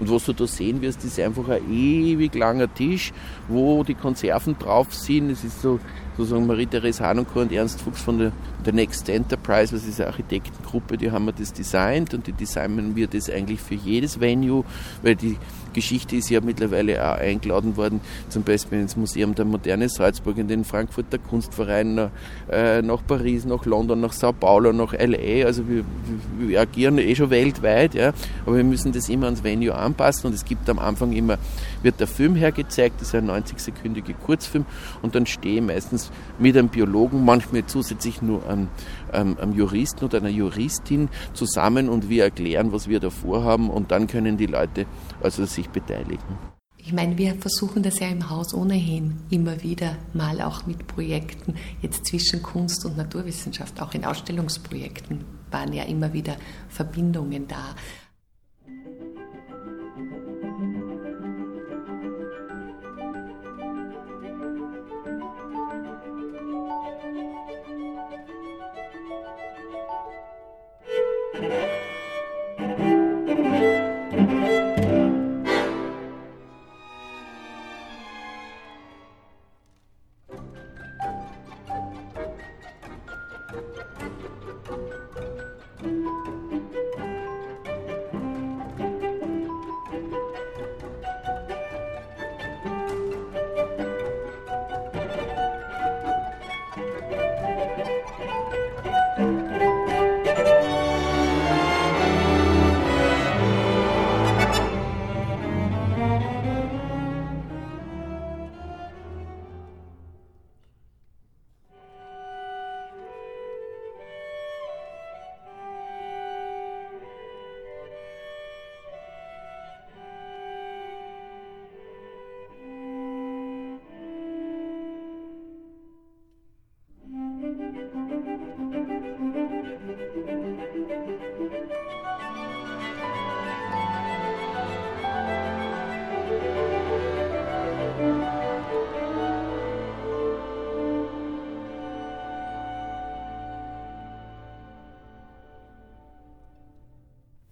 Und 0.00 0.10
was 0.10 0.24
du 0.24 0.32
da 0.32 0.48
sehen 0.48 0.80
wirst, 0.80 1.04
ist 1.04 1.20
einfach 1.20 1.48
ein 1.48 1.70
ewig 1.70 2.34
langer 2.34 2.72
Tisch, 2.74 3.12
wo 3.48 3.84
die 3.84 3.94
Konserven 3.94 4.58
drauf 4.58 4.94
sind. 4.94 5.30
Es 5.30 5.44
ist 5.44 5.62
so 5.62 5.78
sozusagen 6.16 6.46
Marie-Therese 6.46 7.04
Hanunkur 7.04 7.42
und 7.42 7.52
Ernst 7.52 7.80
Fuchs 7.80 8.00
von 8.00 8.18
der, 8.18 8.32
der 8.64 8.72
Next 8.72 9.08
Enterprise, 9.08 9.74
was 9.74 9.86
ist 9.86 10.00
eine 10.00 10.10
Architektengruppe, 10.10 10.96
die 10.96 11.10
haben 11.10 11.26
wir 11.26 11.32
das 11.32 11.52
designt 11.52 12.14
und 12.14 12.26
die 12.26 12.32
designen 12.32 12.96
wir 12.96 13.06
das 13.06 13.28
eigentlich 13.28 13.60
für 13.60 13.74
jedes 13.74 14.18
Venue, 14.18 14.64
weil 15.02 15.14
die 15.14 15.36
Geschichte 15.76 16.16
ist 16.16 16.30
ja 16.30 16.40
mittlerweile 16.40 17.06
auch 17.06 17.18
eingeladen 17.18 17.76
worden, 17.76 18.00
zum 18.30 18.44
Beispiel 18.44 18.80
ins 18.80 18.96
Museum 18.96 19.34
der 19.34 19.44
Moderne 19.44 19.90
Salzburg, 19.90 20.38
in 20.38 20.48
den 20.48 20.64
Frankfurter 20.64 21.18
Kunstverein, 21.18 21.94
nach, 21.94 22.10
äh, 22.50 22.80
nach 22.80 23.02
Paris, 23.06 23.44
nach 23.44 23.66
London, 23.66 24.00
nach 24.00 24.12
Sao 24.12 24.32
Paulo, 24.32 24.72
nach 24.72 24.94
LA. 24.94 25.44
Also 25.44 25.68
wir, 25.68 25.84
wir, 26.38 26.60
agieren 26.60 26.96
eh 26.96 27.14
schon 27.14 27.28
weltweit, 27.28 27.94
ja, 27.94 28.14
aber 28.46 28.56
wir 28.56 28.64
müssen 28.64 28.92
das 28.92 29.10
immer 29.10 29.26
ans 29.26 29.44
Venue 29.44 29.74
anpassen 29.74 30.28
und 30.28 30.32
es 30.32 30.46
gibt 30.46 30.70
am 30.70 30.78
Anfang 30.78 31.12
immer, 31.12 31.36
wird 31.82 32.00
der 32.00 32.06
Film 32.06 32.36
hergezeigt, 32.36 33.02
das 33.02 33.12
ein 33.18 33.30
90-sekündiger 33.30 34.14
Kurzfilm 34.14 34.66
und 35.02 35.14
dann 35.14 35.26
stehe 35.26 35.56
ich 35.56 35.62
meistens 35.62 36.10
mit 36.38 36.56
einem 36.56 36.68
Biologen, 36.68 37.24
manchmal 37.24 37.66
zusätzlich 37.66 38.22
nur 38.22 38.48
einem, 38.48 38.68
einem, 39.12 39.36
einem 39.38 39.52
Juristen 39.52 40.04
oder 40.04 40.18
einer 40.18 40.28
Juristin 40.28 41.08
zusammen 41.32 41.88
und 41.88 42.08
wir 42.08 42.24
erklären, 42.24 42.72
was 42.72 42.88
wir 42.88 43.00
da 43.00 43.10
vorhaben 43.10 43.70
und 43.70 43.90
dann 43.90 44.06
können 44.06 44.36
die 44.36 44.46
Leute 44.46 44.86
also 45.22 45.44
sich 45.44 45.68
beteiligen. 45.70 46.56
Ich 46.86 46.92
meine, 46.92 47.18
wir 47.18 47.34
versuchen 47.34 47.82
das 47.82 47.98
ja 47.98 48.06
im 48.06 48.30
Haus 48.30 48.54
ohnehin 48.54 49.16
immer 49.28 49.60
wieder 49.64 49.96
mal 50.14 50.40
auch 50.40 50.66
mit 50.66 50.86
Projekten, 50.86 51.54
jetzt 51.82 52.06
zwischen 52.06 52.44
Kunst 52.44 52.84
und 52.86 52.96
Naturwissenschaft, 52.96 53.82
auch 53.82 53.92
in 53.94 54.04
Ausstellungsprojekten 54.04 55.24
waren 55.50 55.72
ja 55.72 55.82
immer 55.82 56.12
wieder 56.12 56.36
Verbindungen 56.68 57.48
da. 57.48 57.74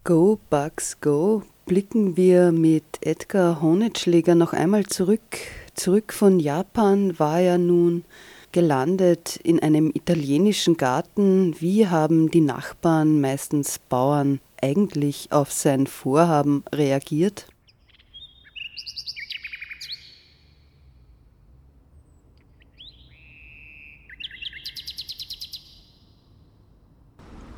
Go, 0.06 0.38
Bugs, 0.50 1.00
Go 1.00 1.44
blicken 1.64 2.18
wir 2.18 2.52
mit 2.52 2.84
Edgar 3.00 3.62
Honetschläger 3.62 4.34
noch 4.34 4.52
einmal 4.52 4.84
zurück. 4.84 5.38
Zurück 5.72 6.12
von 6.12 6.38
Japan 6.38 7.18
war 7.18 7.40
er 7.40 7.56
nun 7.56 8.04
gelandet 8.52 9.40
in 9.42 9.60
einem 9.60 9.90
italienischen 9.94 10.76
Garten. 10.76 11.58
Wie 11.58 11.88
haben 11.88 12.30
die 12.30 12.42
Nachbarn, 12.42 13.22
meistens 13.22 13.78
Bauern, 13.78 14.40
eigentlich 14.60 15.32
auf 15.32 15.50
sein 15.50 15.86
Vorhaben 15.86 16.64
reagiert? 16.70 17.46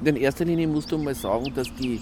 In 0.05 0.15
erster 0.15 0.45
Linie 0.45 0.69
musst 0.69 0.93
du 0.93 0.99
mal 0.99 1.17
sagen, 1.17 1.53
dass 1.53 1.67
die 1.75 1.99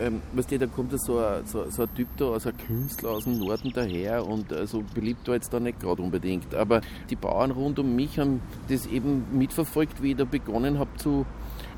ähm, 0.00 0.22
weißt 0.32 0.50
du, 0.50 0.58
da 0.58 0.66
kommt 0.66 0.98
so 0.98 1.18
ein, 1.18 1.46
so, 1.46 1.68
so 1.70 1.82
ein 1.82 1.94
Typ 1.94 2.08
da, 2.16 2.32
also 2.32 2.48
ein 2.48 2.56
Künstler 2.56 3.10
aus 3.10 3.24
dem 3.24 3.38
Norden 3.38 3.70
daher 3.74 4.26
und 4.26 4.50
äh, 4.50 4.66
so 4.66 4.82
beliebt 4.94 5.28
war 5.28 5.34
jetzt 5.34 5.52
da 5.52 5.60
nicht 5.60 5.80
gerade 5.80 6.02
unbedingt. 6.02 6.54
Aber 6.54 6.80
die 7.10 7.16
Bauern 7.16 7.50
rund 7.50 7.78
um 7.78 7.94
mich 7.94 8.18
haben 8.18 8.40
das 8.68 8.86
eben 8.86 9.26
mitverfolgt, 9.32 10.02
wie 10.02 10.12
ich 10.12 10.16
da 10.16 10.24
begonnen 10.24 10.78
habe, 10.78 10.90
zu 10.96 11.26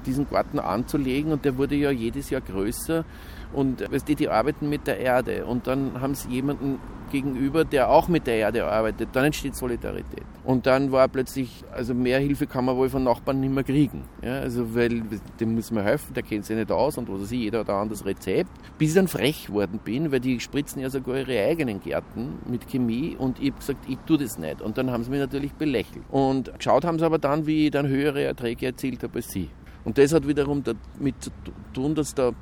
diesen 0.06 0.28
Garten 0.28 0.58
anzulegen 0.58 1.32
und 1.32 1.44
der 1.44 1.56
wurde 1.58 1.74
ja 1.74 1.90
jedes 1.90 2.30
Jahr 2.30 2.40
größer 2.40 3.04
und 3.52 3.90
weißt 3.90 4.08
du, 4.08 4.14
die 4.14 4.28
arbeiten 4.28 4.68
mit 4.68 4.86
der 4.86 4.98
Erde 4.98 5.44
und 5.44 5.66
dann 5.66 6.00
haben 6.00 6.14
sie 6.14 6.28
jemanden 6.30 6.78
gegenüber, 7.12 7.64
der 7.64 7.90
auch 7.90 8.08
mit 8.08 8.26
der 8.26 8.36
Erde 8.36 8.64
arbeitet, 8.64 9.10
dann 9.12 9.26
entsteht 9.26 9.54
Solidarität. 9.54 10.24
Und 10.44 10.66
dann 10.66 10.90
war 10.90 11.06
plötzlich, 11.06 11.62
also 11.70 11.94
mehr 11.94 12.18
Hilfe 12.18 12.46
kann 12.46 12.64
man 12.64 12.76
wohl 12.76 12.88
von 12.88 13.04
Nachbarn 13.04 13.38
nicht 13.38 13.54
mehr 13.54 13.62
kriegen. 13.62 14.04
Ja, 14.22 14.40
also 14.40 14.74
weil 14.74 15.02
dem 15.38 15.54
muss 15.54 15.70
man 15.70 15.84
helfen, 15.84 16.14
der 16.14 16.24
kennt 16.24 16.46
sich 16.46 16.56
nicht 16.56 16.72
aus 16.72 16.98
und 16.98 17.08
was 17.08 17.20
weiß 17.20 17.32
ich, 17.32 17.40
jeder 17.40 17.60
hat 17.60 17.70
ein 17.70 17.76
anderes 17.76 18.04
Rezept. 18.04 18.50
Bis 18.78 18.88
ich 18.88 18.94
dann 18.94 19.06
frech 19.06 19.46
geworden 19.46 19.78
bin, 19.84 20.10
weil 20.10 20.20
die 20.20 20.40
spritzen 20.40 20.80
ja 20.80 20.90
sogar 20.90 21.18
ihre 21.18 21.44
eigenen 21.46 21.80
Gärten 21.80 22.38
mit 22.48 22.66
Chemie 22.66 23.14
und 23.16 23.38
ich 23.40 23.50
habe 23.50 23.58
gesagt, 23.58 23.84
ich 23.88 23.98
tue 24.06 24.18
das 24.18 24.38
nicht. 24.38 24.62
Und 24.62 24.78
dann 24.78 24.90
haben 24.90 25.04
sie 25.04 25.10
mich 25.10 25.20
natürlich 25.20 25.52
belächelt. 25.52 26.04
Und 26.10 26.52
geschaut 26.56 26.84
haben 26.84 26.98
sie 26.98 27.04
aber 27.04 27.18
dann, 27.18 27.46
wie 27.46 27.66
ich 27.66 27.70
dann 27.70 27.86
höhere 27.86 28.24
Erträge 28.24 28.66
erzielt 28.66 29.02
habe 29.02 29.16
als 29.16 29.30
sie. 29.30 29.50
Und 29.84 29.98
das 29.98 30.12
hat 30.12 30.26
wiederum 30.26 30.62
damit 30.62 31.22
zu 31.22 31.30
tun, 31.72 31.94
dass 31.94 32.14
da, 32.14 32.32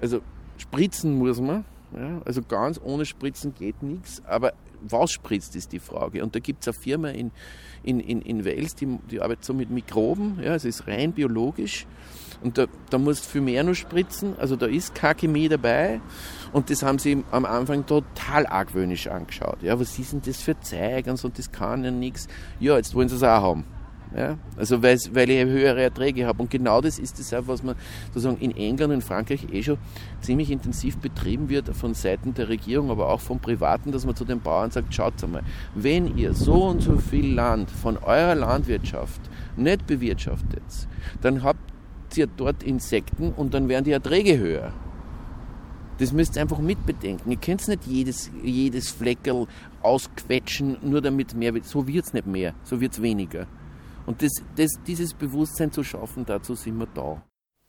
also 0.00 0.20
spritzen 0.56 1.16
muss 1.16 1.40
man, 1.40 1.64
ja, 1.96 2.22
also 2.24 2.42
ganz 2.42 2.80
ohne 2.82 3.04
Spritzen 3.04 3.54
geht 3.54 3.82
nichts, 3.82 4.22
aber 4.24 4.54
was 4.80 5.12
spritzt, 5.12 5.54
ist 5.56 5.72
die 5.72 5.78
Frage. 5.78 6.22
Und 6.22 6.34
da 6.34 6.40
gibt 6.40 6.62
es 6.62 6.68
eine 6.68 6.82
Firma 6.82 7.08
in, 7.08 7.30
in, 7.82 8.00
in, 8.00 8.22
in 8.22 8.44
Wales, 8.44 8.74
die, 8.74 8.98
die 9.10 9.20
arbeitet 9.20 9.44
so 9.44 9.54
mit 9.54 9.70
Mikroben, 9.70 10.40
ja, 10.42 10.54
es 10.54 10.64
ist 10.64 10.86
rein 10.86 11.12
biologisch. 11.12 11.86
Und 12.42 12.58
da, 12.58 12.66
da 12.90 12.98
musst 12.98 13.26
du 13.26 13.28
viel 13.30 13.40
mehr 13.40 13.62
noch 13.62 13.74
spritzen, 13.74 14.36
also 14.38 14.56
da 14.56 14.66
ist 14.66 14.94
keine 14.94 15.14
Chemie 15.14 15.48
dabei. 15.48 16.00
Und 16.52 16.70
das 16.70 16.82
haben 16.82 16.98
sie 16.98 17.22
am 17.30 17.44
Anfang 17.44 17.86
total 17.86 18.46
argwöhnisch 18.46 19.06
angeschaut. 19.06 19.62
Ja, 19.62 19.78
was 19.78 19.98
ist 19.98 20.12
denn 20.12 20.22
das 20.24 20.42
für 20.42 20.58
Zeug 20.58 21.06
und 21.06 21.18
so, 21.18 21.28
das 21.28 21.52
kann 21.52 21.84
ja 21.84 21.90
nichts. 21.90 22.26
Ja, 22.58 22.76
jetzt 22.76 22.94
wollen 22.94 23.08
sie 23.08 23.16
es 23.16 23.22
auch 23.22 23.42
haben. 23.42 23.64
Ja? 24.16 24.38
Also 24.56 24.82
weil, 24.82 24.96
ich 24.96 25.44
höhere 25.44 25.82
Erträge 25.82 26.26
habe. 26.26 26.42
Und 26.42 26.50
genau 26.50 26.80
das 26.80 26.98
ist 26.98 27.18
das 27.18 27.32
auch, 27.34 27.46
was 27.46 27.62
man 27.62 27.76
sozusagen 28.08 28.38
in 28.38 28.56
England 28.56 28.92
und 28.92 29.04
Frankreich 29.04 29.46
eh 29.52 29.62
schon 29.62 29.78
ziemlich 30.20 30.50
intensiv 30.50 30.98
betrieben 30.98 31.48
wird 31.48 31.74
von 31.74 31.94
Seiten 31.94 32.34
der 32.34 32.48
Regierung, 32.48 32.90
aber 32.90 33.08
auch 33.08 33.20
von 33.20 33.40
Privaten, 33.40 33.92
dass 33.92 34.06
man 34.06 34.16
zu 34.16 34.24
den 34.24 34.40
Bauern 34.40 34.70
sagt, 34.70 34.94
schaut 34.94 35.22
einmal, 35.22 35.42
wenn 35.74 36.16
ihr 36.16 36.34
so 36.34 36.64
und 36.64 36.82
so 36.82 36.96
viel 36.98 37.34
Land 37.34 37.70
von 37.70 37.96
eurer 37.98 38.34
Landwirtschaft 38.34 39.20
nicht 39.56 39.86
bewirtschaftet, 39.86 40.62
dann 41.20 41.42
habt 41.42 41.58
ihr 42.16 42.26
dort 42.26 42.62
Insekten 42.62 43.32
und 43.32 43.54
dann 43.54 43.68
werden 43.68 43.84
die 43.84 43.92
Erträge 43.92 44.38
höher. 44.38 44.72
Das 45.98 46.12
müsst 46.12 46.36
ihr 46.36 46.42
einfach 46.42 46.58
mitbedenken. 46.58 47.30
Ihr 47.30 47.38
könnt 47.38 47.66
nicht 47.68 47.84
jedes, 47.86 48.30
jedes 48.42 48.90
Fleckerl 48.90 49.46
ausquetschen, 49.82 50.78
nur 50.82 51.00
damit 51.00 51.34
mehr 51.34 51.54
wird. 51.54 51.64
So 51.64 51.86
wird 51.86 52.06
es 52.06 52.12
nicht 52.12 52.26
mehr, 52.26 52.54
so 52.64 52.80
wird 52.80 52.94
es 52.94 53.02
weniger. 53.02 53.46
Und 54.06 54.22
das, 54.22 54.32
das, 54.56 54.70
dieses 54.86 55.14
Bewusstsein 55.14 55.72
zu 55.72 55.84
schaffen, 55.84 56.24
dazu 56.26 56.54
sind 56.54 56.78
wir 56.78 56.86
da. 56.86 57.22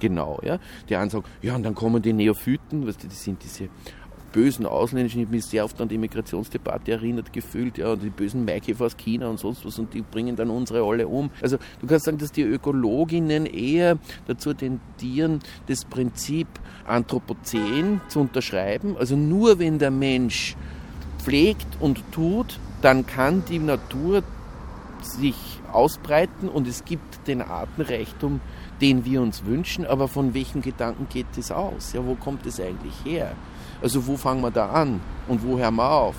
Genau, 0.00 0.40
ja. 0.42 0.58
Die 0.88 0.96
einen 0.96 1.10
sagen, 1.10 1.24
ja, 1.42 1.54
und 1.54 1.62
dann 1.62 1.74
kommen 1.74 2.02
die 2.02 2.12
Neophyten, 2.12 2.86
was 2.86 2.96
die, 2.96 3.08
die 3.08 3.14
sind 3.14 3.42
diese 3.42 3.68
bösen 4.32 4.66
Ausländischen, 4.66 5.20
ich 5.20 5.26
habe 5.26 5.36
mich 5.36 5.44
sehr 5.44 5.64
oft 5.64 5.80
an 5.80 5.88
die 5.88 5.96
Migrationsdebatte 5.96 6.90
erinnert 6.90 7.32
gefühlt, 7.32 7.78
ja, 7.78 7.92
und 7.92 8.02
die 8.02 8.10
bösen 8.10 8.44
Maikäfer 8.44 8.86
aus 8.86 8.96
China 8.96 9.28
und 9.28 9.38
sonst 9.38 9.64
was, 9.64 9.78
und 9.78 9.94
die 9.94 10.02
bringen 10.02 10.34
dann 10.34 10.50
unsere 10.50 10.82
alle 10.82 11.06
um. 11.06 11.30
Also 11.40 11.58
du 11.80 11.86
kannst 11.86 12.06
sagen, 12.06 12.18
dass 12.18 12.32
die 12.32 12.42
Ökologinnen 12.42 13.46
eher 13.46 13.96
dazu 14.26 14.52
tendieren, 14.52 15.38
das 15.68 15.84
Prinzip 15.84 16.48
Anthropozän 16.84 18.00
zu 18.08 18.20
unterschreiben. 18.20 18.96
Also 18.98 19.14
nur 19.14 19.60
wenn 19.60 19.78
der 19.78 19.92
Mensch 19.92 20.56
pflegt 21.18 21.68
und 21.78 22.02
tut, 22.10 22.58
dann 22.82 23.06
kann 23.06 23.44
die 23.48 23.60
Natur 23.60 24.24
sich 25.00 25.53
ausbreiten 25.74 26.48
und 26.48 26.68
es 26.68 26.84
gibt 26.84 27.26
den 27.26 27.42
Artenreichtum, 27.42 28.40
den 28.80 29.04
wir 29.04 29.22
uns 29.22 29.44
wünschen, 29.44 29.86
aber 29.86 30.08
von 30.08 30.34
welchen 30.34 30.62
Gedanken 30.62 31.06
geht 31.08 31.26
das 31.36 31.50
aus? 31.50 31.92
Ja, 31.92 32.04
wo 32.06 32.14
kommt 32.14 32.46
es 32.46 32.60
eigentlich 32.60 32.94
her? 33.04 33.32
Also 33.82 34.06
wo 34.06 34.16
fangen 34.16 34.42
wir 34.42 34.50
da 34.50 34.70
an 34.70 35.00
und 35.28 35.44
wo 35.44 35.58
hören 35.58 35.76
wir 35.76 35.90
auf? 35.90 36.16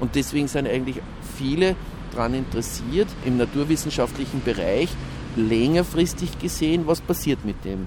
Und 0.00 0.14
deswegen 0.14 0.48
sind 0.48 0.66
eigentlich 0.66 1.00
viele 1.36 1.76
daran 2.12 2.34
interessiert, 2.34 3.08
im 3.24 3.36
naturwissenschaftlichen 3.36 4.42
Bereich 4.42 4.88
längerfristig 5.36 6.38
gesehen, 6.38 6.86
was 6.86 7.00
passiert 7.00 7.44
mit 7.44 7.64
dem. 7.64 7.86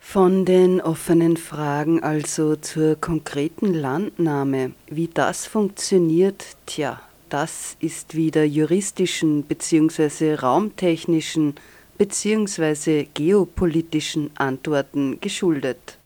Von 0.00 0.44
den 0.44 0.80
offenen 0.80 1.36
Fragen 1.36 2.02
also 2.02 2.56
zur 2.56 2.96
konkreten 2.96 3.74
Landnahme, 3.74 4.72
wie 4.88 5.08
das 5.08 5.46
funktioniert, 5.46 6.56
tja, 6.66 7.00
das 7.28 7.76
ist 7.80 8.14
wieder 8.14 8.44
juristischen 8.44 9.44
bzw. 9.44 10.34
raumtechnischen 10.34 11.54
bzw. 11.98 13.06
geopolitischen 13.14 14.30
Antworten 14.36 15.20
geschuldet. 15.20 15.98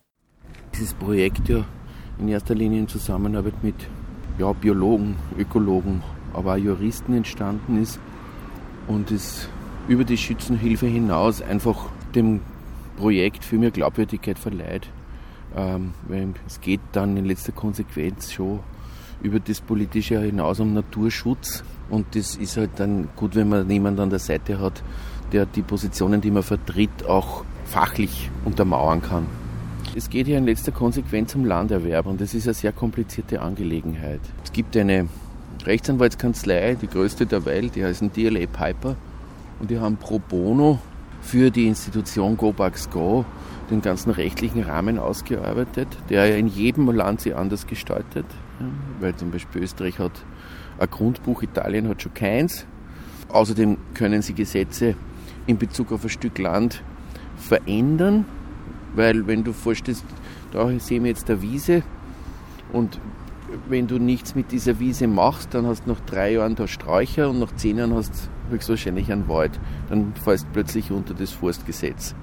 Dieses 0.74 0.94
Projekt 0.94 1.48
ja 1.48 1.64
in 2.18 2.28
erster 2.28 2.54
Linie 2.54 2.80
in 2.80 2.88
Zusammenarbeit 2.88 3.62
mit 3.62 3.74
ja, 4.38 4.52
Biologen, 4.52 5.16
Ökologen, 5.38 6.02
aber 6.32 6.54
auch 6.54 6.58
Juristen 6.58 7.14
entstanden 7.14 7.82
ist 7.82 8.00
und 8.86 9.10
es 9.10 9.48
über 9.88 10.04
die 10.04 10.16
Schützenhilfe 10.16 10.86
hinaus 10.86 11.42
einfach 11.42 11.90
dem 12.14 12.40
Projekt 12.96 13.44
viel 13.44 13.58
mehr 13.58 13.70
Glaubwürdigkeit 13.70 14.38
verleiht. 14.38 14.88
Ähm, 15.54 15.92
weil 16.08 16.32
es 16.46 16.60
geht 16.60 16.80
dann 16.92 17.16
in 17.16 17.26
letzter 17.26 17.52
Konsequenz 17.52 18.32
schon 18.32 18.60
über 19.22 19.40
das 19.40 19.60
Politische 19.60 20.20
hinaus 20.20 20.60
um 20.60 20.74
Naturschutz. 20.74 21.64
Und 21.90 22.14
das 22.14 22.36
ist 22.36 22.56
halt 22.56 22.70
dann 22.76 23.08
gut, 23.16 23.34
wenn 23.34 23.48
man 23.48 23.68
jemanden 23.70 24.00
an 24.00 24.10
der 24.10 24.18
Seite 24.18 24.60
hat, 24.60 24.82
der 25.32 25.46
die 25.46 25.62
Positionen, 25.62 26.20
die 26.20 26.30
man 26.30 26.42
vertritt, 26.42 27.06
auch 27.06 27.44
fachlich 27.64 28.30
untermauern 28.44 29.02
kann. 29.02 29.26
Es 29.94 30.08
geht 30.08 30.26
hier 30.26 30.38
in 30.38 30.46
letzter 30.46 30.72
Konsequenz 30.72 31.34
um 31.34 31.44
Landerwerb 31.44 32.06
und 32.06 32.20
das 32.20 32.34
ist 32.34 32.46
eine 32.46 32.54
sehr 32.54 32.72
komplizierte 32.72 33.40
Angelegenheit. 33.40 34.20
Es 34.42 34.52
gibt 34.52 34.76
eine 34.76 35.08
Rechtsanwaltskanzlei, 35.64 36.76
die 36.80 36.86
größte 36.86 37.26
der 37.26 37.44
Welt, 37.44 37.74
die 37.74 37.84
heißt 37.84 38.02
DLA 38.16 38.46
Piper 38.46 38.96
und 39.60 39.70
die 39.70 39.78
haben 39.78 39.96
pro 39.96 40.18
bono 40.18 40.78
für 41.20 41.50
die 41.50 41.66
Institution 41.68 42.36
Go 42.36 42.52
Bugs 42.52 42.90
Go 42.90 43.24
den 43.70 43.80
ganzen 43.80 44.10
rechtlichen 44.10 44.62
Rahmen 44.62 44.98
ausgearbeitet, 44.98 45.88
der 46.08 46.26
ja 46.26 46.36
in 46.36 46.48
jedem 46.48 46.90
Land 46.90 47.20
sich 47.20 47.34
anders 47.34 47.66
gestaltet. 47.66 48.26
Weil 49.00 49.16
zum 49.16 49.30
Beispiel 49.30 49.62
Österreich 49.62 49.98
hat 49.98 50.24
ein 50.78 50.90
Grundbuch, 50.90 51.42
Italien 51.42 51.88
hat 51.88 52.02
schon 52.02 52.14
keins. 52.14 52.66
Außerdem 53.28 53.76
können 53.94 54.22
sie 54.22 54.34
Gesetze 54.34 54.94
in 55.46 55.58
Bezug 55.58 55.92
auf 55.92 56.04
ein 56.04 56.10
Stück 56.10 56.38
Land 56.38 56.82
verändern, 57.36 58.24
weil 58.94 59.26
wenn 59.26 59.42
du 59.42 59.52
vorstellst, 59.52 60.04
da 60.52 60.68
sehen 60.78 61.04
wir 61.04 61.10
jetzt 61.10 61.30
eine 61.30 61.42
Wiese 61.42 61.82
und 62.72 63.00
wenn 63.68 63.86
du 63.86 63.98
nichts 63.98 64.34
mit 64.34 64.52
dieser 64.52 64.78
Wiese 64.78 65.06
machst, 65.06 65.54
dann 65.54 65.66
hast 65.66 65.84
du 65.84 65.90
nach 65.90 66.00
drei 66.00 66.32
Jahren 66.32 66.54
da 66.54 66.66
Sträucher 66.66 67.28
und 67.30 67.38
nach 67.38 67.54
zehn 67.54 67.78
Jahren 67.78 67.94
hast 67.94 68.28
du 68.48 68.54
höchstwahrscheinlich 68.54 69.12
einen 69.12 69.28
Wald. 69.28 69.58
Dann 69.88 70.14
fällst 70.14 70.46
du 70.46 70.50
plötzlich 70.52 70.90
unter 70.90 71.14
das 71.14 71.32
Forstgesetz. 71.32 72.14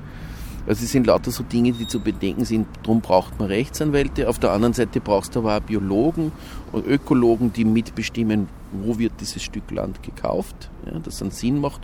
Also 0.70 0.84
es 0.86 0.92
sind 0.92 1.08
lauter 1.08 1.32
so 1.32 1.42
Dinge, 1.42 1.72
die 1.72 1.88
zu 1.88 2.00
bedenken 2.00 2.46
sind. 2.46 2.68
Darum 2.84 3.02
braucht 3.02 3.40
man 3.40 3.48
Rechtsanwälte. 3.48 4.30
Auf 4.30 4.38
der 4.38 4.52
anderen 4.52 4.74
Seite 4.76 5.02
brauchst 5.02 5.36
du 5.36 5.40
aber 5.40 5.58
auch 5.58 5.62
Biologen 5.62 6.32
und 6.72 6.86
Ökologen, 6.86 7.52
die 7.52 7.66
mitbestimmen, 7.66 8.48
wo 8.72 9.00
wird 9.00 9.14
dieses 9.20 9.42
Stück 9.42 9.72
Land 9.72 10.04
gekauft, 10.04 10.70
ja, 10.86 11.00
das 11.00 11.24
einen 11.24 11.32
Sinn 11.32 11.60
macht, 11.60 11.82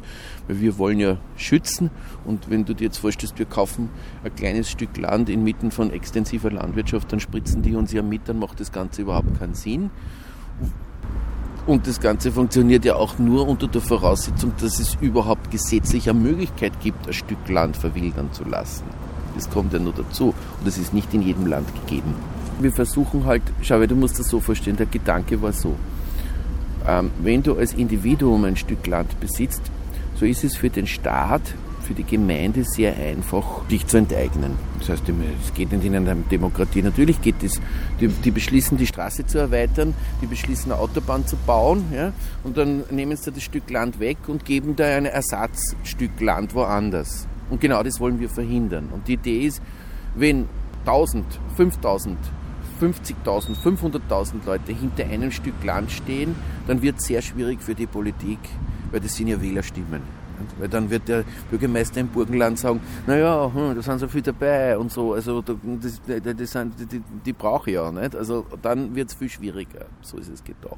weil 0.48 0.62
wir 0.62 0.78
wollen 0.78 1.00
ja 1.00 1.18
schützen 1.36 1.90
und 2.26 2.52
wenn 2.52 2.64
du 2.66 2.76
dir 2.76 2.84
jetzt 2.86 3.00
vorstellst, 3.00 3.40
wir 3.40 3.48
kaufen 3.48 3.90
ein 4.24 4.36
kleines 4.36 4.70
Stück 4.70 4.96
Land 4.98 5.30
inmitten 5.30 5.72
von 5.72 5.90
extensiver 5.90 6.52
Landwirtschaft, 6.52 7.12
dann 7.12 7.20
spritzen 7.20 7.64
die 7.64 7.76
uns 7.76 7.92
ja 7.92 8.04
mit, 8.04 8.30
dann 8.30 8.38
macht 8.38 8.60
das 8.60 8.72
Ganze 8.72 9.02
überhaupt 9.02 9.40
keinen 9.40 9.56
Sinn. 9.56 9.90
Und 11.68 11.88
das 11.88 12.00
Ganze 12.00 12.32
funktioniert 12.32 12.86
ja 12.86 12.96
auch 12.96 13.18
nur 13.18 13.48
unter 13.48 13.68
der 13.68 13.82
Voraussetzung, 13.82 14.54
dass 14.60 14.80
es 14.80 14.98
überhaupt 15.02 15.50
gesetzlich 15.50 16.10
eine 16.10 16.20
Möglichkeit 16.20 16.80
gibt, 16.80 17.08
ein 17.08 17.14
Stück 17.14 17.50
Land 17.50 17.76
verwildern 17.76 18.32
zu 18.34 18.44
lassen. 18.44 18.84
Das 19.34 19.50
kommt 19.50 19.74
ja 19.74 19.80
nur 19.80 19.94
dazu. 19.94 20.28
Und 20.28 20.68
das 20.68 20.78
ist 20.78 20.94
nicht 20.94 21.14
in 21.14 21.24
jedem 21.24 21.48
Land 21.48 21.68
gegeben. 21.74 22.14
Wir 22.60 22.72
versuchen 22.72 23.26
halt, 23.26 23.42
schau, 23.62 23.86
du 23.86 23.96
musst 23.96 24.20
das 24.20 24.30
so 24.30 24.40
verstehen, 24.40 24.78
der 24.78 24.86
Gedanke 24.86 25.42
war 25.42 25.54
so. 25.54 25.76
Ähm, 26.88 27.12
wenn 27.22 27.42
du 27.42 27.58
als 27.58 27.74
Individuum 27.74 28.46
ein 28.46 28.56
Stück 28.56 28.86
Land 28.86 29.20
besitzt, 29.20 29.64
so 30.16 30.26
ist 30.26 30.44
es 30.44 30.56
für 30.56 30.70
den 30.70 30.86
Staat 30.86 31.42
für 31.86 31.94
die 31.94 32.04
Gemeinde 32.04 32.64
sehr 32.64 32.96
einfach, 32.98 33.66
dich 33.70 33.86
zu 33.88 33.98
enteignen. 33.98 34.54
Das 34.80 34.90
heißt, 34.90 35.04
es 35.08 35.54
geht 35.54 35.72
nicht 35.72 35.86
in 35.86 35.96
einer 35.96 36.16
Demokratie. 36.16 36.82
Natürlich 36.82 37.22
geht 37.22 37.42
es. 37.44 37.62
Die, 38.02 38.08
die, 38.08 38.32
beschließen, 38.32 38.78
die 38.78 38.88
Straße 38.88 39.26
zu 39.26 39.38
erweitern, 39.38 39.94
die 40.22 40.26
beschließen, 40.26 40.72
eine 40.72 40.82
Autobahn 40.82 41.26
zu 41.26 41.38
bauen, 41.38 41.86
ja, 41.94 42.12
und 42.44 42.58
dann 42.58 42.84
nehmen 42.90 43.16
sie 43.16 43.32
das 43.32 43.44
Stück 43.44 43.70
Land 43.70 44.00
weg 44.00 44.18
und 44.28 44.46
geben 44.46 44.76
da 44.76 44.86
ein 44.86 45.06
Ersatzstück 45.06 46.20
Land 46.20 46.56
woanders. 46.56 47.28
Und 47.50 47.62
genau 47.62 47.84
das 47.84 48.00
wollen 48.00 48.20
wir 48.20 48.30
verhindern. 48.30 48.90
Und 48.92 49.08
die 49.08 49.14
Idee 49.14 49.46
ist, 49.46 49.62
wenn 50.16 50.48
1000, 50.86 51.26
5000, 51.56 52.18
50.000, 52.82 53.56
500.000 53.64 54.46
Leute 54.46 54.74
hinter 54.74 55.06
einem 55.06 55.32
Stück 55.32 55.64
Land 55.64 55.92
stehen, 55.92 56.36
dann 56.68 56.82
wird 56.82 56.98
es 57.00 57.06
sehr 57.06 57.22
schwierig 57.22 57.62
für 57.62 57.76
die 57.76 57.88
Politik, 57.88 58.40
weil 58.92 59.00
das 59.00 59.16
sind 59.16 59.28
ja 59.28 59.42
Wählerstimmen. 59.42 60.02
Weil 60.60 60.68
dann 60.68 60.90
wird 60.90 61.08
der 61.08 61.24
Bürgermeister 61.50 62.02
im 62.02 62.08
Burgenland 62.10 62.60
sagen, 62.60 62.82
naja, 63.08 63.52
hm, 63.54 63.76
da 63.76 63.82
sind 63.82 64.00
so 64.00 64.08
viele 64.08 64.24
dabei 64.24 64.78
und 64.78 64.92
so, 64.92 65.14
also 65.14 65.42
das, 65.42 66.02
das 66.38 66.52
sind, 66.52 66.74
die, 66.92 67.02
die 67.26 67.34
brauche 67.34 67.70
ich 67.70 67.76
ja 67.76 67.92
nicht. 67.92 68.16
Also 68.16 68.46
dann 68.62 68.96
wird 68.96 69.10
es 69.10 69.16
viel 69.16 69.30
schwieriger. 69.30 69.86
So 70.02 70.18
ist 70.18 70.30
es 70.30 70.44
gedacht. 70.44 70.78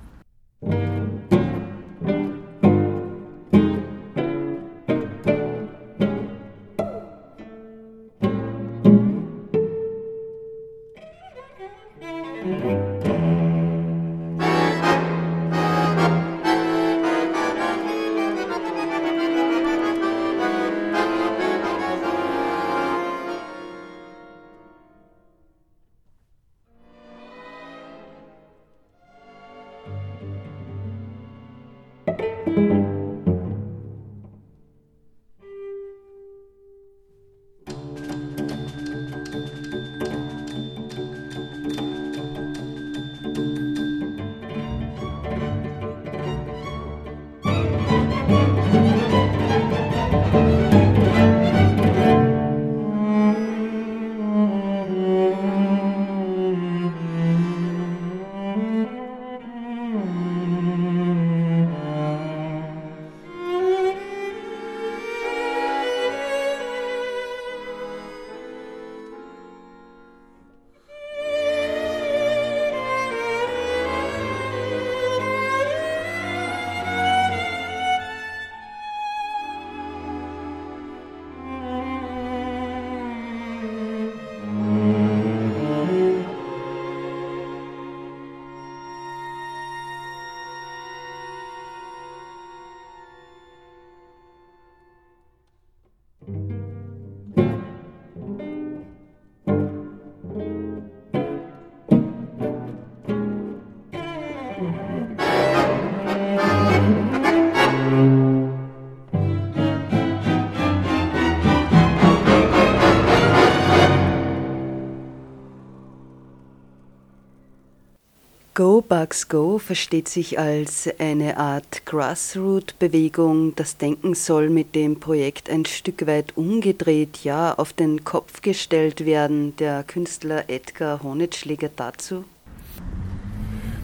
Go 119.08 119.08
Bugs 119.08 119.30
Go 119.30 119.58
versteht 119.58 120.10
sich 120.10 120.38
als 120.38 120.90
eine 121.00 121.38
Art 121.38 121.86
Grassroot-Bewegung. 121.86 123.56
Das 123.56 123.78
Denken 123.78 124.16
soll 124.16 124.50
mit 124.50 124.76
dem 124.76 125.00
Projekt 125.00 125.50
ein 125.50 125.64
Stück 125.64 126.06
weit 126.08 126.36
umgedreht, 126.36 127.24
ja, 127.24 127.54
auf 127.54 127.72
den 127.72 128.04
Kopf 128.04 128.42
gestellt 128.42 129.06
werden. 129.06 129.56
Der 129.56 129.84
Künstler 129.84 130.50
Edgar 130.50 131.04
Honetschläger 131.04 131.70
dazu. 131.74 132.26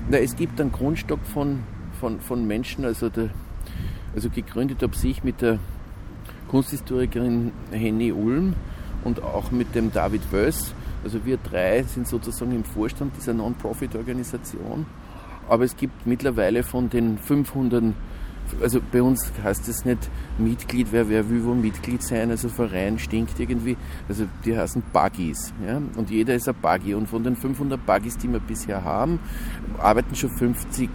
Na, 0.10 0.18
es 0.18 0.36
gibt 0.36 0.60
einen 0.60 0.74
Grundstock 0.74 1.26
von, 1.34 1.64
von, 2.02 2.20
von 2.20 2.46
Menschen, 2.46 2.84
also, 2.84 3.08
der, 3.08 3.30
also 4.14 4.30
gegründet 4.30 4.82
habe 4.84 4.94
ich 5.04 5.24
mit 5.24 5.42
der 5.42 5.58
Kunsthistorikerin 6.50 7.54
Henny 7.72 8.12
Ulm 8.12 8.56
und 9.06 9.24
auch 9.24 9.52
mit 9.52 9.74
dem 9.74 9.94
David 9.94 10.34
Wöss 10.34 10.74
also 11.04 11.26
wir 11.26 11.38
drei 11.38 11.84
sind 11.84 12.08
sozusagen 12.08 12.54
im 12.54 12.64
Vorstand 12.64 13.16
dieser 13.18 13.34
Non-Profit-Organisation. 13.34 14.86
Aber 15.50 15.64
es 15.64 15.76
gibt 15.76 16.06
mittlerweile 16.06 16.64
von 16.64 16.90
den 16.90 17.18
500, 17.18 17.94
also 18.62 18.80
bei 18.92 19.02
uns 19.02 19.32
heißt 19.44 19.68
es 19.68 19.86
nicht 19.86 20.10
Mitglied, 20.38 20.88
wer, 20.92 21.10
wer 21.10 21.30
will 21.30 21.44
wo 21.44 21.54
Mitglied 21.54 22.04
sein, 22.04 22.32
also 22.32 22.50
Verein 22.50 23.00
stinkt 23.00 23.40
irgendwie. 23.40 23.78
Also 24.08 24.26
die 24.46 24.58
heißen 24.58 24.84
Buggies. 24.92 25.54
Ja? 25.66 25.82
Und 25.96 26.10
jeder 26.10 26.36
ist 26.36 26.48
ein 26.48 26.56
Buggy. 26.62 26.94
Und 26.94 27.08
von 27.08 27.24
den 27.24 27.36
500 27.36 27.86
Buggies, 27.86 28.18
die 28.18 28.32
wir 28.32 28.40
bisher 28.40 28.84
haben, 28.84 29.20
arbeiten 29.78 30.16
schon 30.16 30.36
50 30.38 30.90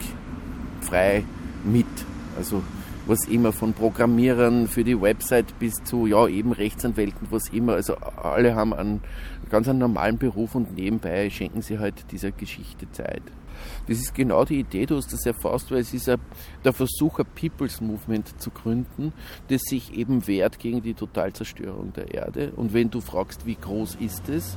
frei 0.81 1.25
mit. 1.65 1.87
Also 2.37 2.63
was 3.09 3.27
immer, 3.27 3.53
von 3.53 3.73
Programmierern 3.73 4.69
für 4.69 4.85
die 4.85 5.01
Website 5.01 5.59
bis 5.59 5.83
zu, 5.83 6.07
ja, 6.07 6.29
eben 6.29 6.53
Rechtsanwälten, 6.53 7.29
was 7.31 7.49
immer. 7.49 7.73
Also 7.73 7.97
alle 7.97 8.55
haben 8.55 8.75
einen 8.75 9.01
ganz 9.51 9.67
einen 9.69 9.79
normalen 9.79 10.19
Beruf 10.19 10.55
und 10.55 10.77
nebenbei 10.77 11.31
schenken 11.31 11.63
sie 11.63 11.79
halt 11.79 12.13
dieser 12.13 12.31
Geschichte 12.31 12.91
Zeit. 12.93 13.23
Das 13.87 13.99
ist 13.99 14.15
genau 14.15 14.45
die 14.45 14.61
Idee, 14.61 14.87
du 14.87 14.97
hast 14.97 15.13
das 15.13 15.27
erfasst, 15.27 15.71
weil 15.71 15.81
es 15.81 15.95
ist 15.95 16.09
ein, 16.09 16.21
der 16.65 16.73
Versuch, 16.73 17.19
ein 17.19 17.27
People's 17.35 17.81
Movement 17.81 18.41
zu 18.41 18.51
gründen, 18.51 19.13
das 19.49 19.63
sich 19.63 19.93
eben 19.95 20.27
wehrt 20.27 20.59
gegen 20.59 20.83
die 20.83 20.95
Totalzerstörung 20.95 21.93
der 21.93 22.13
Erde. 22.15 22.53
Und 22.57 22.73
wenn 22.73 22.91
du 22.91 23.01
fragst, 23.01 23.47
wie 23.47 23.57
groß 23.57 23.97
ist 23.97 24.29
es, 24.29 24.57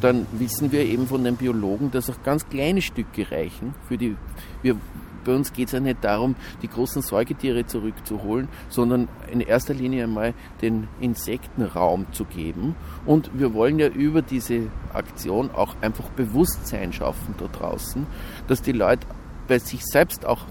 dann 0.00 0.26
wissen 0.32 0.72
wir 0.72 0.84
eben 0.84 1.06
von 1.06 1.24
den 1.24 1.36
Biologen, 1.36 1.90
dass 1.90 2.10
auch 2.10 2.22
ganz 2.22 2.48
kleine 2.48 2.82
Stücke 2.82 3.30
reichen 3.30 3.74
für 3.88 3.98
die, 3.98 4.16
wir 4.62 4.76
bei 5.24 5.34
uns 5.34 5.52
geht 5.52 5.66
es 5.66 5.72
ja 5.72 5.80
nicht 5.80 6.02
darum, 6.02 6.34
die 6.62 6.68
großen 6.68 7.02
Säugetiere 7.02 7.66
zurückzuholen, 7.66 8.48
sondern 8.68 9.08
in 9.30 9.40
erster 9.40 9.74
Linie 9.74 10.04
einmal 10.04 10.34
den 10.62 10.88
Insektenraum 11.00 12.06
zu 12.12 12.24
geben. 12.24 12.74
Und 13.06 13.30
wir 13.38 13.54
wollen 13.54 13.78
ja 13.78 13.88
über 13.88 14.22
diese 14.22 14.68
Aktion 14.92 15.50
auch 15.50 15.76
einfach 15.80 16.08
Bewusstsein 16.10 16.92
schaffen 16.92 17.34
da 17.38 17.46
draußen, 17.46 18.06
dass 18.46 18.62
die 18.62 18.72
Leute 18.72 19.06
bei 19.48 19.58
sich 19.58 19.84
selbst 19.84 20.26
auch 20.26 20.46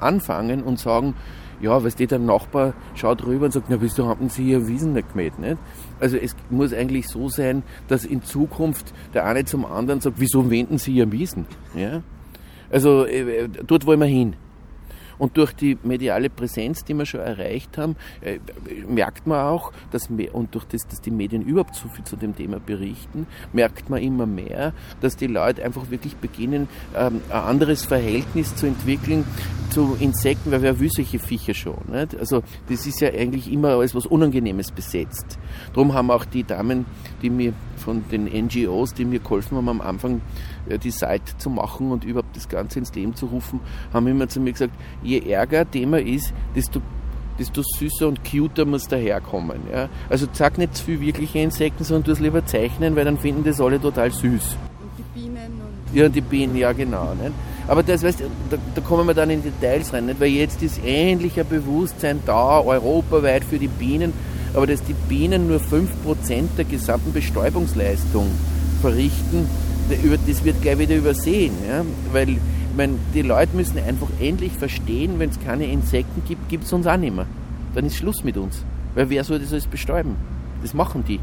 anfangen 0.00 0.62
und 0.62 0.78
sagen, 0.78 1.14
ja, 1.62 1.82
weißt 1.82 2.00
du, 2.00 2.06
der 2.06 2.18
Nachbar 2.18 2.74
schaut 2.94 3.24
rüber 3.24 3.46
und 3.46 3.52
sagt, 3.52 3.66
na, 3.70 3.80
wieso 3.80 4.08
haben 4.08 4.28
Sie 4.28 4.50
Ihr 4.50 4.66
Wiesen 4.66 4.94
nicht 4.94 5.10
gemäht, 5.10 5.38
nicht? 5.38 5.58
Also 6.00 6.16
es 6.16 6.34
muss 6.50 6.74
eigentlich 6.74 7.08
so 7.08 7.28
sein, 7.28 7.62
dass 7.86 8.04
in 8.04 8.22
Zukunft 8.22 8.92
der 9.14 9.24
eine 9.24 9.44
zum 9.44 9.64
anderen 9.64 10.00
sagt, 10.00 10.16
wieso 10.18 10.50
wenden 10.50 10.78
Sie 10.78 10.92
Ihr 10.92 11.10
Wiesen? 11.12 11.46
Ja? 11.76 12.02
Also 12.72 13.04
äh, 13.04 13.48
dort 13.48 13.86
wollen 13.86 14.00
wir 14.00 14.06
hin. 14.06 14.34
Und 15.22 15.36
durch 15.36 15.52
die 15.52 15.78
mediale 15.84 16.30
Präsenz, 16.30 16.82
die 16.82 16.94
wir 16.94 17.06
schon 17.06 17.20
erreicht 17.20 17.78
haben, 17.78 17.94
äh, 18.22 18.40
merkt 18.88 19.24
man 19.24 19.46
auch, 19.46 19.70
dass 19.92 20.08
und 20.10 20.52
durch 20.52 20.64
das, 20.64 20.82
dass 20.88 21.00
die 21.00 21.12
Medien 21.12 21.42
überhaupt 21.42 21.76
so 21.76 21.88
viel 21.88 22.04
zu 22.04 22.16
dem 22.16 22.34
Thema 22.34 22.58
berichten, 22.58 23.28
merkt 23.52 23.88
man 23.88 24.02
immer 24.02 24.26
mehr, 24.26 24.72
dass 25.00 25.16
die 25.16 25.28
Leute 25.28 25.64
einfach 25.64 25.90
wirklich 25.90 26.16
beginnen, 26.16 26.68
ähm, 26.96 27.20
ein 27.28 27.36
anderes 27.36 27.84
Verhältnis 27.84 28.56
zu 28.56 28.66
entwickeln 28.66 29.24
zu 29.70 29.96
Insekten, 30.00 30.50
weil 30.50 30.62
wer 30.62 30.80
will 30.80 30.90
solche 30.90 31.18
Viecher 31.18 31.54
schon. 31.54 31.78
Nicht? 31.90 32.18
Also 32.18 32.42
das 32.68 32.86
ist 32.86 33.00
ja 33.00 33.08
eigentlich 33.10 33.50
immer 33.50 33.76
als 33.76 33.94
was 33.94 34.06
Unangenehmes 34.06 34.72
besetzt. 34.72 35.38
Darum 35.72 35.94
haben 35.94 36.10
auch 36.10 36.24
die 36.24 36.44
Damen, 36.44 36.84
die 37.22 37.30
mir 37.30 37.54
von 37.76 38.04
den 38.10 38.24
NGOs, 38.24 38.94
die 38.94 39.04
mir 39.04 39.20
geholfen 39.20 39.56
haben, 39.56 39.68
am 39.68 39.80
Anfang 39.80 40.20
äh, 40.61 40.61
die 40.66 40.90
Seite 40.90 41.36
zu 41.38 41.50
machen 41.50 41.90
und 41.90 42.04
überhaupt 42.04 42.36
das 42.36 42.48
Ganze 42.48 42.78
ins 42.78 42.94
Leben 42.94 43.14
zu 43.14 43.26
rufen, 43.26 43.60
haben 43.92 44.06
immer 44.06 44.28
zu 44.28 44.40
mir 44.40 44.52
gesagt, 44.52 44.72
je 45.02 45.18
ärger 45.20 45.68
Thema 45.70 46.00
ist, 46.00 46.32
desto 46.54 46.80
desto 47.38 47.62
süßer 47.62 48.08
und 48.08 48.20
cuter 48.24 48.64
muss 48.64 48.88
daherkommen. 48.88 49.60
Ja? 49.72 49.88
Also 50.08 50.26
sag 50.32 50.58
nicht 50.58 50.76
zu 50.76 50.84
viel 50.84 51.00
wirkliche 51.00 51.38
Insekten, 51.38 51.84
sondern 51.84 52.04
du 52.04 52.12
es 52.12 52.20
lieber 52.20 52.44
zeichnen, 52.44 52.94
weil 52.96 53.04
dann 53.04 53.18
finden 53.18 53.44
das 53.44 53.60
alle 53.60 53.80
total 53.80 54.10
süß. 54.10 54.22
Und 54.22 54.90
die 54.98 55.20
Bienen 55.20 55.60
und. 55.60 55.96
Ja, 55.96 56.08
die 56.08 56.20
Bienen, 56.20 56.56
ja 56.56 56.72
genau. 56.72 57.14
Nicht? 57.14 57.32
Aber 57.68 57.82
das, 57.82 58.02
weißt, 58.02 58.22
da, 58.50 58.56
da 58.74 58.80
kommen 58.80 59.06
wir 59.06 59.14
dann 59.14 59.30
in 59.30 59.42
Details 59.42 59.92
rein, 59.92 60.06
nicht? 60.06 60.20
weil 60.20 60.28
jetzt 60.28 60.62
ist 60.62 60.84
endlich 60.84 61.38
ein 61.38 61.48
Bewusstsein 61.48 62.20
da, 62.26 62.60
europaweit 62.60 63.44
für 63.44 63.58
die 63.58 63.68
Bienen, 63.68 64.12
aber 64.54 64.66
dass 64.66 64.82
die 64.82 64.94
Bienen 64.94 65.48
nur 65.48 65.58
5% 65.58 65.86
der 66.56 66.64
gesamten 66.64 67.12
Bestäubungsleistung 67.12 68.26
verrichten, 68.80 69.46
das 70.26 70.44
wird 70.44 70.62
gleich 70.62 70.78
wieder 70.78 70.96
übersehen. 70.96 71.54
Ja? 71.68 71.84
Weil 72.12 72.38
meine, 72.76 72.98
die 73.14 73.22
Leute 73.22 73.56
müssen 73.56 73.78
einfach 73.78 74.08
endlich 74.20 74.52
verstehen, 74.52 75.18
wenn 75.18 75.30
es 75.30 75.40
keine 75.40 75.66
Insekten 75.66 76.22
gibt, 76.26 76.48
gibt 76.48 76.64
es 76.64 76.72
uns 76.72 76.86
auch 76.86 76.96
nicht 76.96 77.14
mehr. 77.14 77.26
Dann 77.74 77.86
ist 77.86 77.96
Schluss 77.96 78.24
mit 78.24 78.36
uns. 78.36 78.64
Weil 78.94 79.10
wer 79.10 79.24
soll 79.24 79.38
das 79.38 79.52
alles 79.52 79.66
bestäuben? 79.66 80.16
Das 80.62 80.74
machen 80.74 81.04
die. 81.06 81.20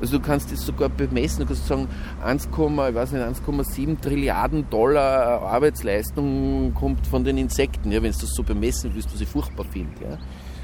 Also 0.00 0.18
du 0.18 0.24
kannst 0.24 0.52
das 0.52 0.66
sogar 0.66 0.88
bemessen, 0.88 1.40
du 1.40 1.46
kannst 1.46 1.66
sagen, 1.66 1.88
1,7 2.24 4.00
Trilliarden 4.00 4.68
Dollar 4.68 5.42
Arbeitsleistung 5.42 6.74
kommt 6.74 7.06
von 7.06 7.24
den 7.24 7.38
Insekten, 7.38 7.90
ja, 7.92 8.02
wenn 8.02 8.12
du 8.12 8.18
das 8.18 8.34
so 8.34 8.42
bemessen 8.42 8.90
willst, 8.94 9.14
was 9.14 9.20
ich 9.20 9.28
furchtbar 9.28 9.64
finde. 9.64 9.92
Ja. 10.02 10.18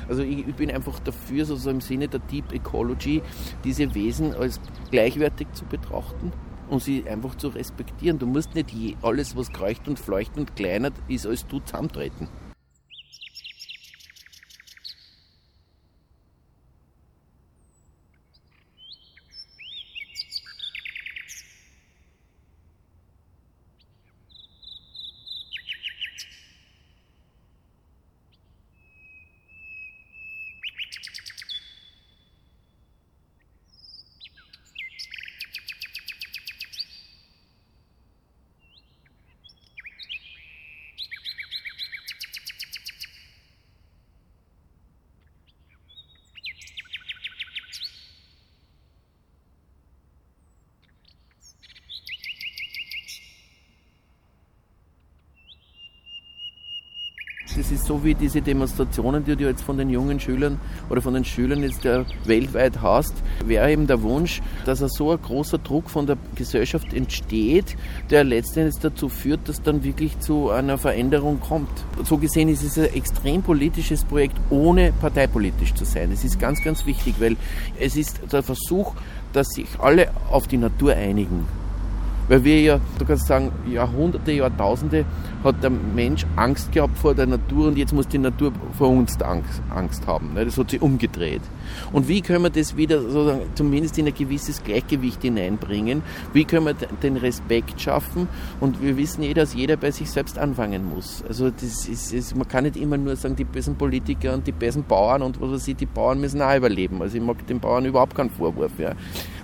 Also 0.09 0.22
ich, 0.22 0.46
ich, 0.46 0.55
bin 0.57 0.70
einfach 0.70 0.98
dafür, 0.98 1.44
so 1.44 1.70
im 1.70 1.81
Sinne 1.81 2.09
der 2.09 2.20
Deep 2.20 2.53
Ecology, 2.53 3.22
diese 3.62 3.94
Wesen 3.94 4.35
als 4.35 4.61
gleichwertig 4.90 5.46
zu 5.53 5.64
betrachten 5.64 6.33
und 6.71 6.83
sie 6.83 7.09
einfach 7.09 7.35
zu 7.35 7.49
respektieren. 7.49 8.19
Du 8.19 8.27
musst 8.27 8.55
nicht 8.55 8.73
alles, 9.03 9.37
was 9.37 9.53
kreucht 9.53 9.89
und 9.89 9.99
fleucht 9.99 10.37
und 10.37 10.57
kleinert 10.57 10.95
ist, 11.09 11.27
als 11.27 11.47
du 11.47 11.61
zusammentreten. 11.61 12.29
Das 57.71 57.79
ist 57.79 57.87
so 57.87 58.03
wie 58.03 58.17
diese 58.17 58.43
Demonstrationen, 58.43 59.25
die 59.25 59.37
du 59.37 59.45
jetzt 59.45 59.63
von 59.63 59.79
den 59.79 59.91
jungen 59.91 60.19
Schülern 60.19 60.59
oder 60.89 61.01
von 61.01 61.15
den 61.15 61.25
Schülern 61.25 61.63
jetzt 61.63 61.85
ja 61.85 62.05
weltweit 62.25 62.83
hast, 62.83 63.15
wäre 63.45 63.71
eben 63.71 63.87
der 63.87 64.03
Wunsch, 64.03 64.43
dass 64.65 64.81
so 64.81 65.13
ein 65.13 65.23
großer 65.23 65.59
Druck 65.59 65.89
von 65.89 66.05
der 66.05 66.17
Gesellschaft 66.35 66.93
entsteht, 66.93 67.77
der 68.11 68.25
letztendlich 68.25 68.81
dazu 68.83 69.09
führt, 69.09 69.49
dass 69.49 69.63
dann 69.63 69.85
wirklich 69.85 70.19
zu 70.19 70.51
einer 70.51 70.79
Veränderung 70.79 71.39
kommt. 71.39 71.71
So 72.03 72.19
gesehen 72.19 72.49
ist 72.49 72.65
es 72.65 72.77
ein 72.77 72.93
extrem 72.93 73.41
politisches 73.41 74.05
Projekt, 74.05 74.37
ohne 74.51 74.93
parteipolitisch 75.01 75.73
zu 75.75 75.85
sein. 75.85 76.11
Es 76.11 76.25
ist 76.25 76.41
ganz, 76.41 76.65
ganz 76.65 76.87
wichtig, 76.87 77.21
weil 77.21 77.37
es 77.79 77.95
ist 77.95 78.21
der 78.33 78.43
Versuch, 78.43 78.95
dass 79.33 79.47
sich 79.51 79.69
alle 79.79 80.11
auf 80.29 80.49
die 80.49 80.57
Natur 80.57 80.95
einigen. 80.95 81.47
Weil 82.31 82.45
wir 82.45 82.61
ja, 82.61 82.81
du 82.97 83.05
kannst 83.05 83.27
sagen, 83.27 83.51
Jahrhunderte, 83.69 84.31
Jahrtausende 84.31 85.05
hat 85.43 85.64
der 85.64 85.71
Mensch 85.71 86.25
Angst 86.37 86.71
gehabt 86.71 86.97
vor 86.97 87.12
der 87.12 87.27
Natur 87.27 87.66
und 87.66 87.77
jetzt 87.77 87.93
muss 87.93 88.07
die 88.07 88.19
Natur 88.19 88.53
vor 88.79 88.88
uns 88.88 89.21
Angst, 89.21 89.61
Angst 89.69 90.07
haben. 90.07 90.35
Ne? 90.35 90.45
Das 90.45 90.57
hat 90.57 90.71
sich 90.71 90.81
umgedreht. 90.81 91.40
Und 91.93 92.07
wie 92.07 92.21
können 92.21 92.45
wir 92.45 92.51
das 92.51 92.77
wieder 92.77 93.01
sozusagen 93.03 93.40
zumindest 93.57 93.99
in 93.99 94.07
ein 94.07 94.14
gewisses 94.14 94.62
Gleichgewicht 94.62 95.23
hineinbringen? 95.23 96.03
Wie 96.33 96.45
können 96.45 96.66
wir 96.66 96.75
den 96.75 97.16
Respekt 97.16 97.81
schaffen? 97.81 98.29
Und 98.61 98.81
wir 98.81 98.97
wissen 98.97 99.25
eh, 99.25 99.35
dass 99.35 99.53
jeder 99.55 99.77
bei 99.77 99.90
sich 99.90 100.09
selbst 100.09 100.38
anfangen 100.38 100.88
muss. 100.88 101.25
Also 101.27 101.51
das 101.51 101.88
ist, 101.88 102.12
ist, 102.12 102.37
man 102.37 102.47
kann 102.47 102.62
nicht 102.62 102.77
immer 102.77 102.97
nur 102.97 103.16
sagen, 103.16 103.35
die 103.35 103.43
bösen 103.43 103.75
Politiker 103.75 104.35
und 104.35 104.47
die 104.47 104.53
bösen 104.53 104.85
Bauern 104.85 105.23
und 105.23 105.40
was 105.40 105.51
weiß 105.51 105.66
ich, 105.66 105.77
die 105.77 105.87
Bauern 105.87 106.21
müssen 106.21 106.40
auch 106.43 106.57
überleben. 106.57 107.03
Also 107.03 107.16
ich 107.16 107.25
mag 107.25 107.45
den 107.49 107.59
Bauern 107.59 107.87
überhaupt 107.87 108.14
keinen 108.14 108.31
Vorwurf. 108.31 108.79
Ja 108.79 108.95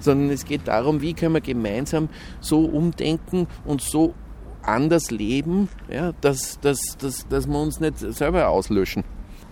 sondern 0.06 0.30
es 0.30 0.44
geht 0.44 0.66
darum, 0.68 1.02
wie 1.02 1.12
können 1.12 1.34
wir 1.34 1.40
gemeinsam 1.40 2.08
so 2.40 2.60
umdenken 2.76 3.46
und 3.64 3.80
so 3.80 4.14
anders 4.62 5.10
leben, 5.10 5.68
ja, 5.88 6.12
dass, 6.20 6.60
dass, 6.60 6.80
dass, 6.98 7.26
dass 7.28 7.46
wir 7.46 7.58
uns 7.58 7.80
nicht 7.80 7.98
selber 7.98 8.48
auslöschen. 8.48 9.04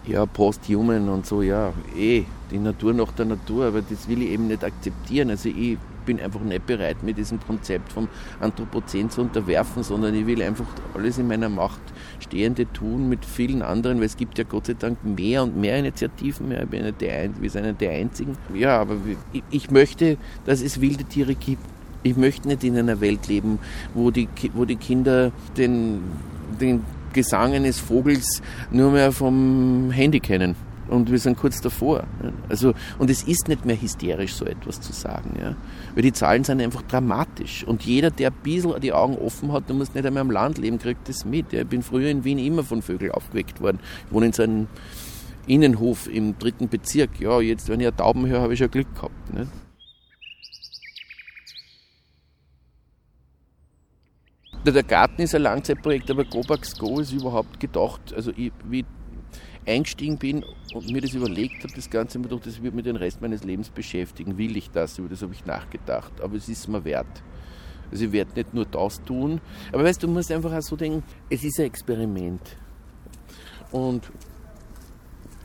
Ja, 0.06 0.26
Posthuman 0.26 1.08
und 1.08 1.24
so, 1.24 1.40
ja, 1.40 1.72
eh, 1.96 2.24
die 2.50 2.58
Natur 2.58 2.92
nach 2.92 3.12
der 3.12 3.24
Natur, 3.24 3.66
aber 3.66 3.80
das 3.80 4.06
will 4.06 4.20
ich 4.22 4.30
eben 4.30 4.48
nicht 4.48 4.62
akzeptieren. 4.62 5.30
Also 5.30 5.48
ich 5.48 5.78
bin 6.04 6.20
einfach 6.20 6.40
nicht 6.40 6.66
bereit, 6.66 7.02
mir 7.02 7.14
diesem 7.14 7.40
Konzept 7.40 7.90
vom 7.90 8.08
Anthropozän 8.40 9.08
zu 9.08 9.22
unterwerfen, 9.22 9.82
sondern 9.82 10.14
ich 10.14 10.26
will 10.26 10.42
einfach 10.42 10.66
alles 10.94 11.16
in 11.16 11.26
meiner 11.26 11.48
Macht 11.48 11.80
Stehende 12.20 12.70
tun 12.72 13.08
mit 13.08 13.24
vielen 13.24 13.62
anderen, 13.62 13.98
weil 13.98 14.06
es 14.06 14.16
gibt 14.18 14.36
ja 14.36 14.44
Gott 14.44 14.66
sei 14.66 14.74
Dank 14.74 15.02
mehr 15.04 15.42
und 15.42 15.56
mehr 15.56 15.78
Initiativen. 15.78 16.50
Ja, 16.50 16.62
ich 16.62 16.68
bin 16.68 16.84
nicht 16.84 17.00
der, 17.00 17.30
wir 17.40 17.50
sind 17.50 17.64
nicht 17.64 17.80
der 17.80 17.92
Einzigen. 17.92 18.36
Ja, 18.54 18.80
aber 18.80 18.96
ich, 19.32 19.42
ich 19.50 19.70
möchte, 19.70 20.18
dass 20.44 20.60
es 20.60 20.80
wilde 20.82 21.04
Tiere 21.04 21.34
gibt. 21.34 21.62
Ich 22.04 22.16
möchte 22.16 22.46
nicht 22.46 22.62
in 22.62 22.78
einer 22.78 23.00
Welt 23.00 23.26
leben, 23.26 23.58
wo 23.94 24.12
die, 24.12 24.28
wo 24.52 24.64
die 24.64 24.76
Kinder 24.76 25.32
den, 25.56 26.02
den 26.60 26.84
Gesang 27.12 27.54
eines 27.54 27.80
Vogels 27.80 28.42
nur 28.70 28.92
mehr 28.92 29.10
vom 29.10 29.90
Handy 29.90 30.20
kennen 30.20 30.54
und 30.88 31.10
wir 31.10 31.18
sind 31.18 31.36
kurz 31.36 31.60
davor. 31.60 32.04
Also, 32.48 32.74
und 32.98 33.10
es 33.10 33.22
ist 33.22 33.48
nicht 33.48 33.64
mehr 33.64 33.80
hysterisch, 33.80 34.34
so 34.34 34.44
etwas 34.44 34.80
zu 34.80 34.92
sagen. 34.92 35.34
Ja? 35.40 35.56
Weil 35.94 36.02
die 36.02 36.12
Zahlen 36.12 36.44
sind 36.44 36.60
einfach 36.60 36.82
dramatisch. 36.82 37.64
Und 37.64 37.82
jeder, 37.84 38.10
der 38.10 38.30
ein 38.30 38.36
bisschen 38.42 38.80
die 38.80 38.92
Augen 38.92 39.16
offen 39.16 39.52
hat, 39.52 39.68
der 39.68 39.76
muss 39.76 39.94
nicht 39.94 40.06
einmal 40.06 40.20
am 40.20 40.30
Land 40.30 40.58
leben, 40.58 40.78
kriegt 40.78 41.08
das 41.08 41.24
mit. 41.24 41.52
Ja? 41.52 41.62
Ich 41.62 41.68
bin 41.68 41.82
früher 41.82 42.10
in 42.10 42.24
Wien 42.24 42.38
immer 42.38 42.64
von 42.64 42.82
Vögeln 42.82 43.12
aufgeweckt 43.12 43.60
worden. 43.60 43.78
Ich 44.06 44.12
wohne 44.12 44.26
in 44.26 44.32
so 44.32 44.42
einem 44.42 44.66
Innenhof 45.46 46.06
im 46.08 46.38
dritten 46.38 46.68
Bezirk. 46.68 47.20
Ja, 47.20 47.40
jetzt, 47.40 47.68
wenn 47.68 47.80
ich 47.80 47.90
Tauben 47.90 48.26
höre, 48.26 48.40
habe 48.40 48.52
ich 48.52 48.58
schon 48.58 48.70
Glück 48.70 48.94
gehabt. 48.94 49.34
Nicht? 49.34 49.63
Der 54.66 54.82
Garten 54.82 55.20
ist 55.20 55.34
ein 55.34 55.42
Langzeitprojekt, 55.42 56.10
aber 56.10 56.24
Gobax 56.24 56.78
Go 56.78 56.98
ist 56.98 57.12
überhaupt 57.12 57.60
gedacht, 57.60 58.14
also 58.14 58.32
ich, 58.34 58.50
wie 58.64 58.84
eingestiegen 59.66 60.16
bin 60.16 60.42
und 60.72 60.90
mir 60.90 61.02
das 61.02 61.12
überlegt 61.12 61.62
habe, 61.62 61.74
das 61.74 61.90
Ganze, 61.90 62.18
mir 62.18 62.28
das 62.28 62.62
wird 62.62 62.74
mir 62.74 62.82
den 62.82 62.96
Rest 62.96 63.20
meines 63.20 63.44
Lebens 63.44 63.68
beschäftigen. 63.68 64.38
Will 64.38 64.56
ich 64.56 64.70
das? 64.70 64.98
Über 64.98 65.08
das 65.08 65.20
habe 65.20 65.34
ich 65.34 65.44
nachgedacht. 65.44 66.12
Aber 66.22 66.36
es 66.36 66.48
ist 66.48 66.66
mir 66.68 66.84
wert. 66.84 67.22
Also 67.90 68.06
ich 68.06 68.12
werde 68.12 68.32
nicht 68.34 68.54
nur 68.54 68.64
das 68.64 69.02
tun. 69.04 69.40
Aber 69.70 69.84
weißt 69.84 70.02
du, 70.02 70.06
du 70.06 70.12
musst 70.14 70.32
einfach 70.32 70.52
auch 70.52 70.62
so 70.62 70.76
denken, 70.76 71.02
es 71.28 71.44
ist 71.44 71.60
ein 71.60 71.66
Experiment. 71.66 72.56
Und 73.70 74.10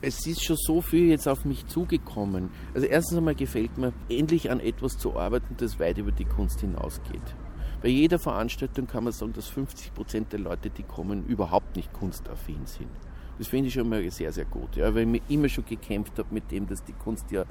es 0.02 0.26
ist 0.26 0.44
schon 0.44 0.56
so 0.58 0.82
viel 0.82 1.10
jetzt 1.10 1.28
auf 1.28 1.44
mich 1.44 1.68
zugekommen. 1.68 2.52
Also 2.74 2.88
erstens 2.88 3.18
einmal 3.18 3.36
gefällt 3.36 3.78
mir, 3.78 3.92
endlich 4.08 4.50
an 4.50 4.62
etwas 4.62 4.98
zu 4.98 5.18
arbeiten, 5.18 5.56
das 5.58 5.78
weit 5.78 5.98
über 5.98 6.12
die 6.12 6.26
Kunst 6.26 6.62
hinausgeht. 6.62 7.36
Bei 7.82 7.88
jeder 7.88 8.20
Veranstaltung 8.20 8.88
kann 8.88 9.06
man 9.06 9.14
sagen, 9.14 9.32
dass 9.34 9.48
50 9.48 9.94
Prozent 9.94 10.34
der 10.34 10.40
Leute, 10.40 10.70
die 10.70 10.84
kommen, 10.84 11.26
überhaupt 11.26 11.78
nicht 11.78 11.94
kunstaffin 11.94 12.66
sind. 12.66 12.90
Das 13.38 13.48
finde 13.48 13.70
ich 13.70 13.74
schon 13.74 13.88
mal 13.88 14.10
sehr, 14.12 14.34
sehr 14.34 14.44
gut. 14.44 14.76
Ja, 14.76 14.94
weil 14.94 15.04
ich 15.04 15.08
mir 15.08 15.22
immer 15.30 15.48
schon 15.48 15.66
gekämpft 15.66 16.20
habe 16.20 16.28
mit 16.32 16.52
dem, 16.52 16.68
dass 16.68 16.84
die 16.84 16.92
Kunst 16.92 17.32
ja, 17.32 17.46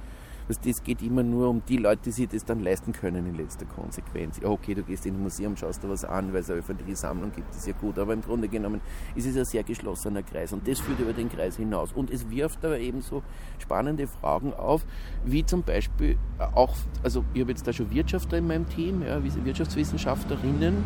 dass 0.49 0.59
das 0.61 0.83
geht 0.83 1.03
immer 1.03 1.23
nur 1.23 1.51
um 1.51 1.63
die 1.69 1.77
Leute, 1.77 2.03
die 2.07 2.11
sich 2.11 2.29
das 2.29 2.45
dann 2.45 2.61
leisten 2.61 2.93
können 2.93 3.27
in 3.27 3.37
letzter 3.37 3.67
Konsequenz. 3.67 4.41
Ja, 4.43 4.49
okay, 4.49 4.75
du 4.75 4.83
gehst 4.83 5.05
in 5.05 5.15
ein 5.15 5.23
Museum, 5.23 5.57
schaust 5.57 5.83
dir 5.83 5.91
was 5.91 6.05
an, 6.05 6.33
weil 6.33 6.41
es 6.41 6.51
eine 6.51 6.61
öffentliche 6.61 6.97
Sammlung 6.97 7.33
gibt, 7.33 7.51
das 7.51 7.59
ist 7.59 7.67
ja 7.67 7.75
gut. 7.79 7.99
Aber 7.99 8.15
im 8.15 8.23
Grunde 8.23 8.49
genommen 8.49 8.81
ist 9.15 9.27
es 9.27 9.37
ein 9.37 9.45
sehr 9.45 9.63
geschlossener 9.63 10.23
Kreis 10.23 10.53
und 10.55 10.67
das 10.67 10.81
führt 10.81 10.99
über 11.01 11.13
den 11.13 11.29
Kreis 11.29 11.57
hinaus. 11.57 11.93
Und 11.93 12.11
es 12.11 12.31
wirft 12.31 12.65
aber 12.65 12.79
eben 12.79 13.03
so 13.03 13.23
spannende 13.59 14.07
Fragen 14.07 14.55
auf, 14.55 14.87
wie 15.25 15.45
zum 15.45 15.63
Beispiel 15.63 16.17
auch, 16.55 16.75
also 17.03 17.25
ich 17.35 17.43
habe 17.43 17.51
jetzt 17.51 17.67
da 17.67 17.73
schon 17.73 17.91
Wirtschaftler 17.91 18.39
in 18.39 18.47
meinem 18.47 18.69
Team, 18.71 19.03
ja, 19.03 19.23
Wirtschaftswissenschaftlerinnen. 19.23 20.83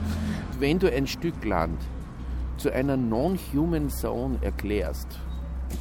Wenn 0.59 0.81
du 0.81 0.93
ein 0.93 1.07
Stück 1.07 1.45
Land 1.45 1.81
zu 2.57 2.73
einer 2.73 2.97
Non-Human 2.97 3.91
Zone 3.91 4.39
erklärst, 4.41 5.21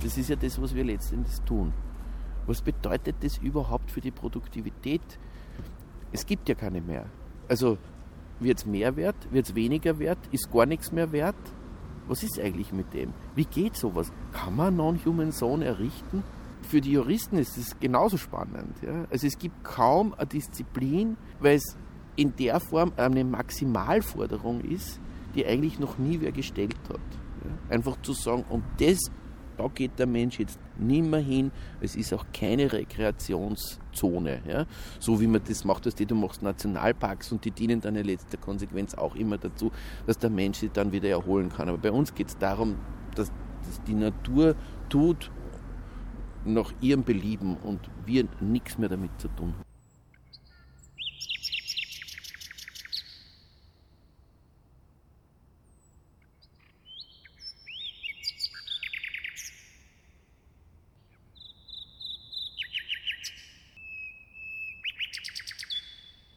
das 0.04 0.18
ist 0.18 0.30
ja 0.30 0.36
das, 0.36 0.62
was 0.62 0.76
wir 0.76 0.84
letztendlich 0.84 1.40
tun. 1.42 1.74
Was 2.48 2.62
bedeutet 2.62 3.18
das 3.22 3.38
überhaupt 3.38 3.92
für 3.92 4.02
die 4.02 4.12
Produktivität? 4.12 5.02
Es 6.12 6.26
gibt 6.26 6.50
ja 6.50 6.56
keine 6.56 6.82
mehr. 6.82 7.06
Also 7.48 7.78
wird 8.40 8.58
es 8.58 8.66
mehr 8.66 8.96
wert? 8.96 9.16
Wird 9.32 9.48
es 9.48 9.56
weniger 9.56 10.00
wert? 10.00 10.18
Ist 10.32 10.52
gar 10.52 10.66
nichts 10.66 10.92
mehr 10.92 11.12
wert? 11.12 11.36
Was 12.08 12.24
ist 12.24 12.40
eigentlich 12.40 12.74
mit 12.74 12.94
dem? 12.94 13.14
Wie 13.36 13.46
geht 13.46 13.76
sowas? 13.76 14.12
Kann 14.34 14.56
man 14.56 14.76
Non-Human 14.76 15.32
Zone 15.32 15.66
errichten? 15.66 16.24
Für 16.64 16.82
die 16.82 16.92
Juristen 16.92 17.38
ist 17.38 17.58
es 17.58 17.80
genauso 17.80 18.18
spannend. 18.18 18.76
Ja? 18.82 19.06
Also 19.10 19.28
es 19.28 19.38
gibt 19.38 19.64
kaum 19.64 20.14
eine 20.16 20.28
Disziplin, 20.28 21.18
weil 21.40 21.56
es 21.56 21.78
in 22.16 22.36
der 22.36 22.60
Form 22.60 22.92
eine 22.98 23.24
Maximalforderung 23.24 24.62
ist, 24.62 25.00
die 25.36 25.46
eigentlich 25.46 25.80
noch 25.80 25.98
nie 25.98 26.20
wer 26.20 26.32
gestellt 26.32 26.80
hat. 26.90 27.00
Ja? 27.00 27.76
Einfach 27.76 28.02
zu 28.02 28.14
sagen, 28.14 28.44
und 28.50 28.64
das, 28.80 29.00
da 29.62 29.68
geht 29.68 30.00
der 30.00 30.08
Mensch 30.08 30.40
jetzt 30.40 30.60
nicht 30.78 31.06
mehr 31.06 31.20
hin, 31.20 31.52
es 31.82 31.96
ist 31.96 32.14
auch 32.14 32.26
keine 32.34 32.72
Rekreationszone. 32.72 34.42
Ja? 34.48 34.66
So 35.00 35.22
wie 35.22 35.28
man 35.28 35.42
das 35.48 35.64
macht, 35.64 35.86
dass 35.86 35.96
du 35.96 36.16
machst 36.16 36.42
Nationalparks 36.42 37.32
und 37.32 37.46
die 37.46 37.52
dienen 37.52 37.80
dann 37.80 37.96
in 37.96 38.06
letzter 38.06 38.38
Konsequenz 38.38 38.96
auch 38.96 39.16
immer 39.16 39.38
dazu, 39.38 39.72
dass 40.08 40.18
der 40.18 40.30
Mensch 40.30 40.60
sich 40.60 40.72
dann 40.72 40.92
wieder 40.92 41.10
erholen 41.10 41.50
kann. 41.50 41.70
Aber 41.70 41.78
bei 41.78 41.92
uns 41.92 42.14
geht 42.16 42.30
es 42.30 42.38
darum, 42.38 42.78
dass, 43.16 43.32
dass 43.66 43.84
die 43.84 43.94
Natur 43.94 44.56
tut 44.90 45.32
nach 46.44 46.74
ihrem 46.82 47.04
Belieben 47.04 47.56
und 47.58 47.80
wir 48.06 48.28
nichts 48.40 48.78
mehr 48.78 48.90
damit 48.90 49.12
zu 49.20 49.28
tun 49.28 49.54
haben. 49.58 49.71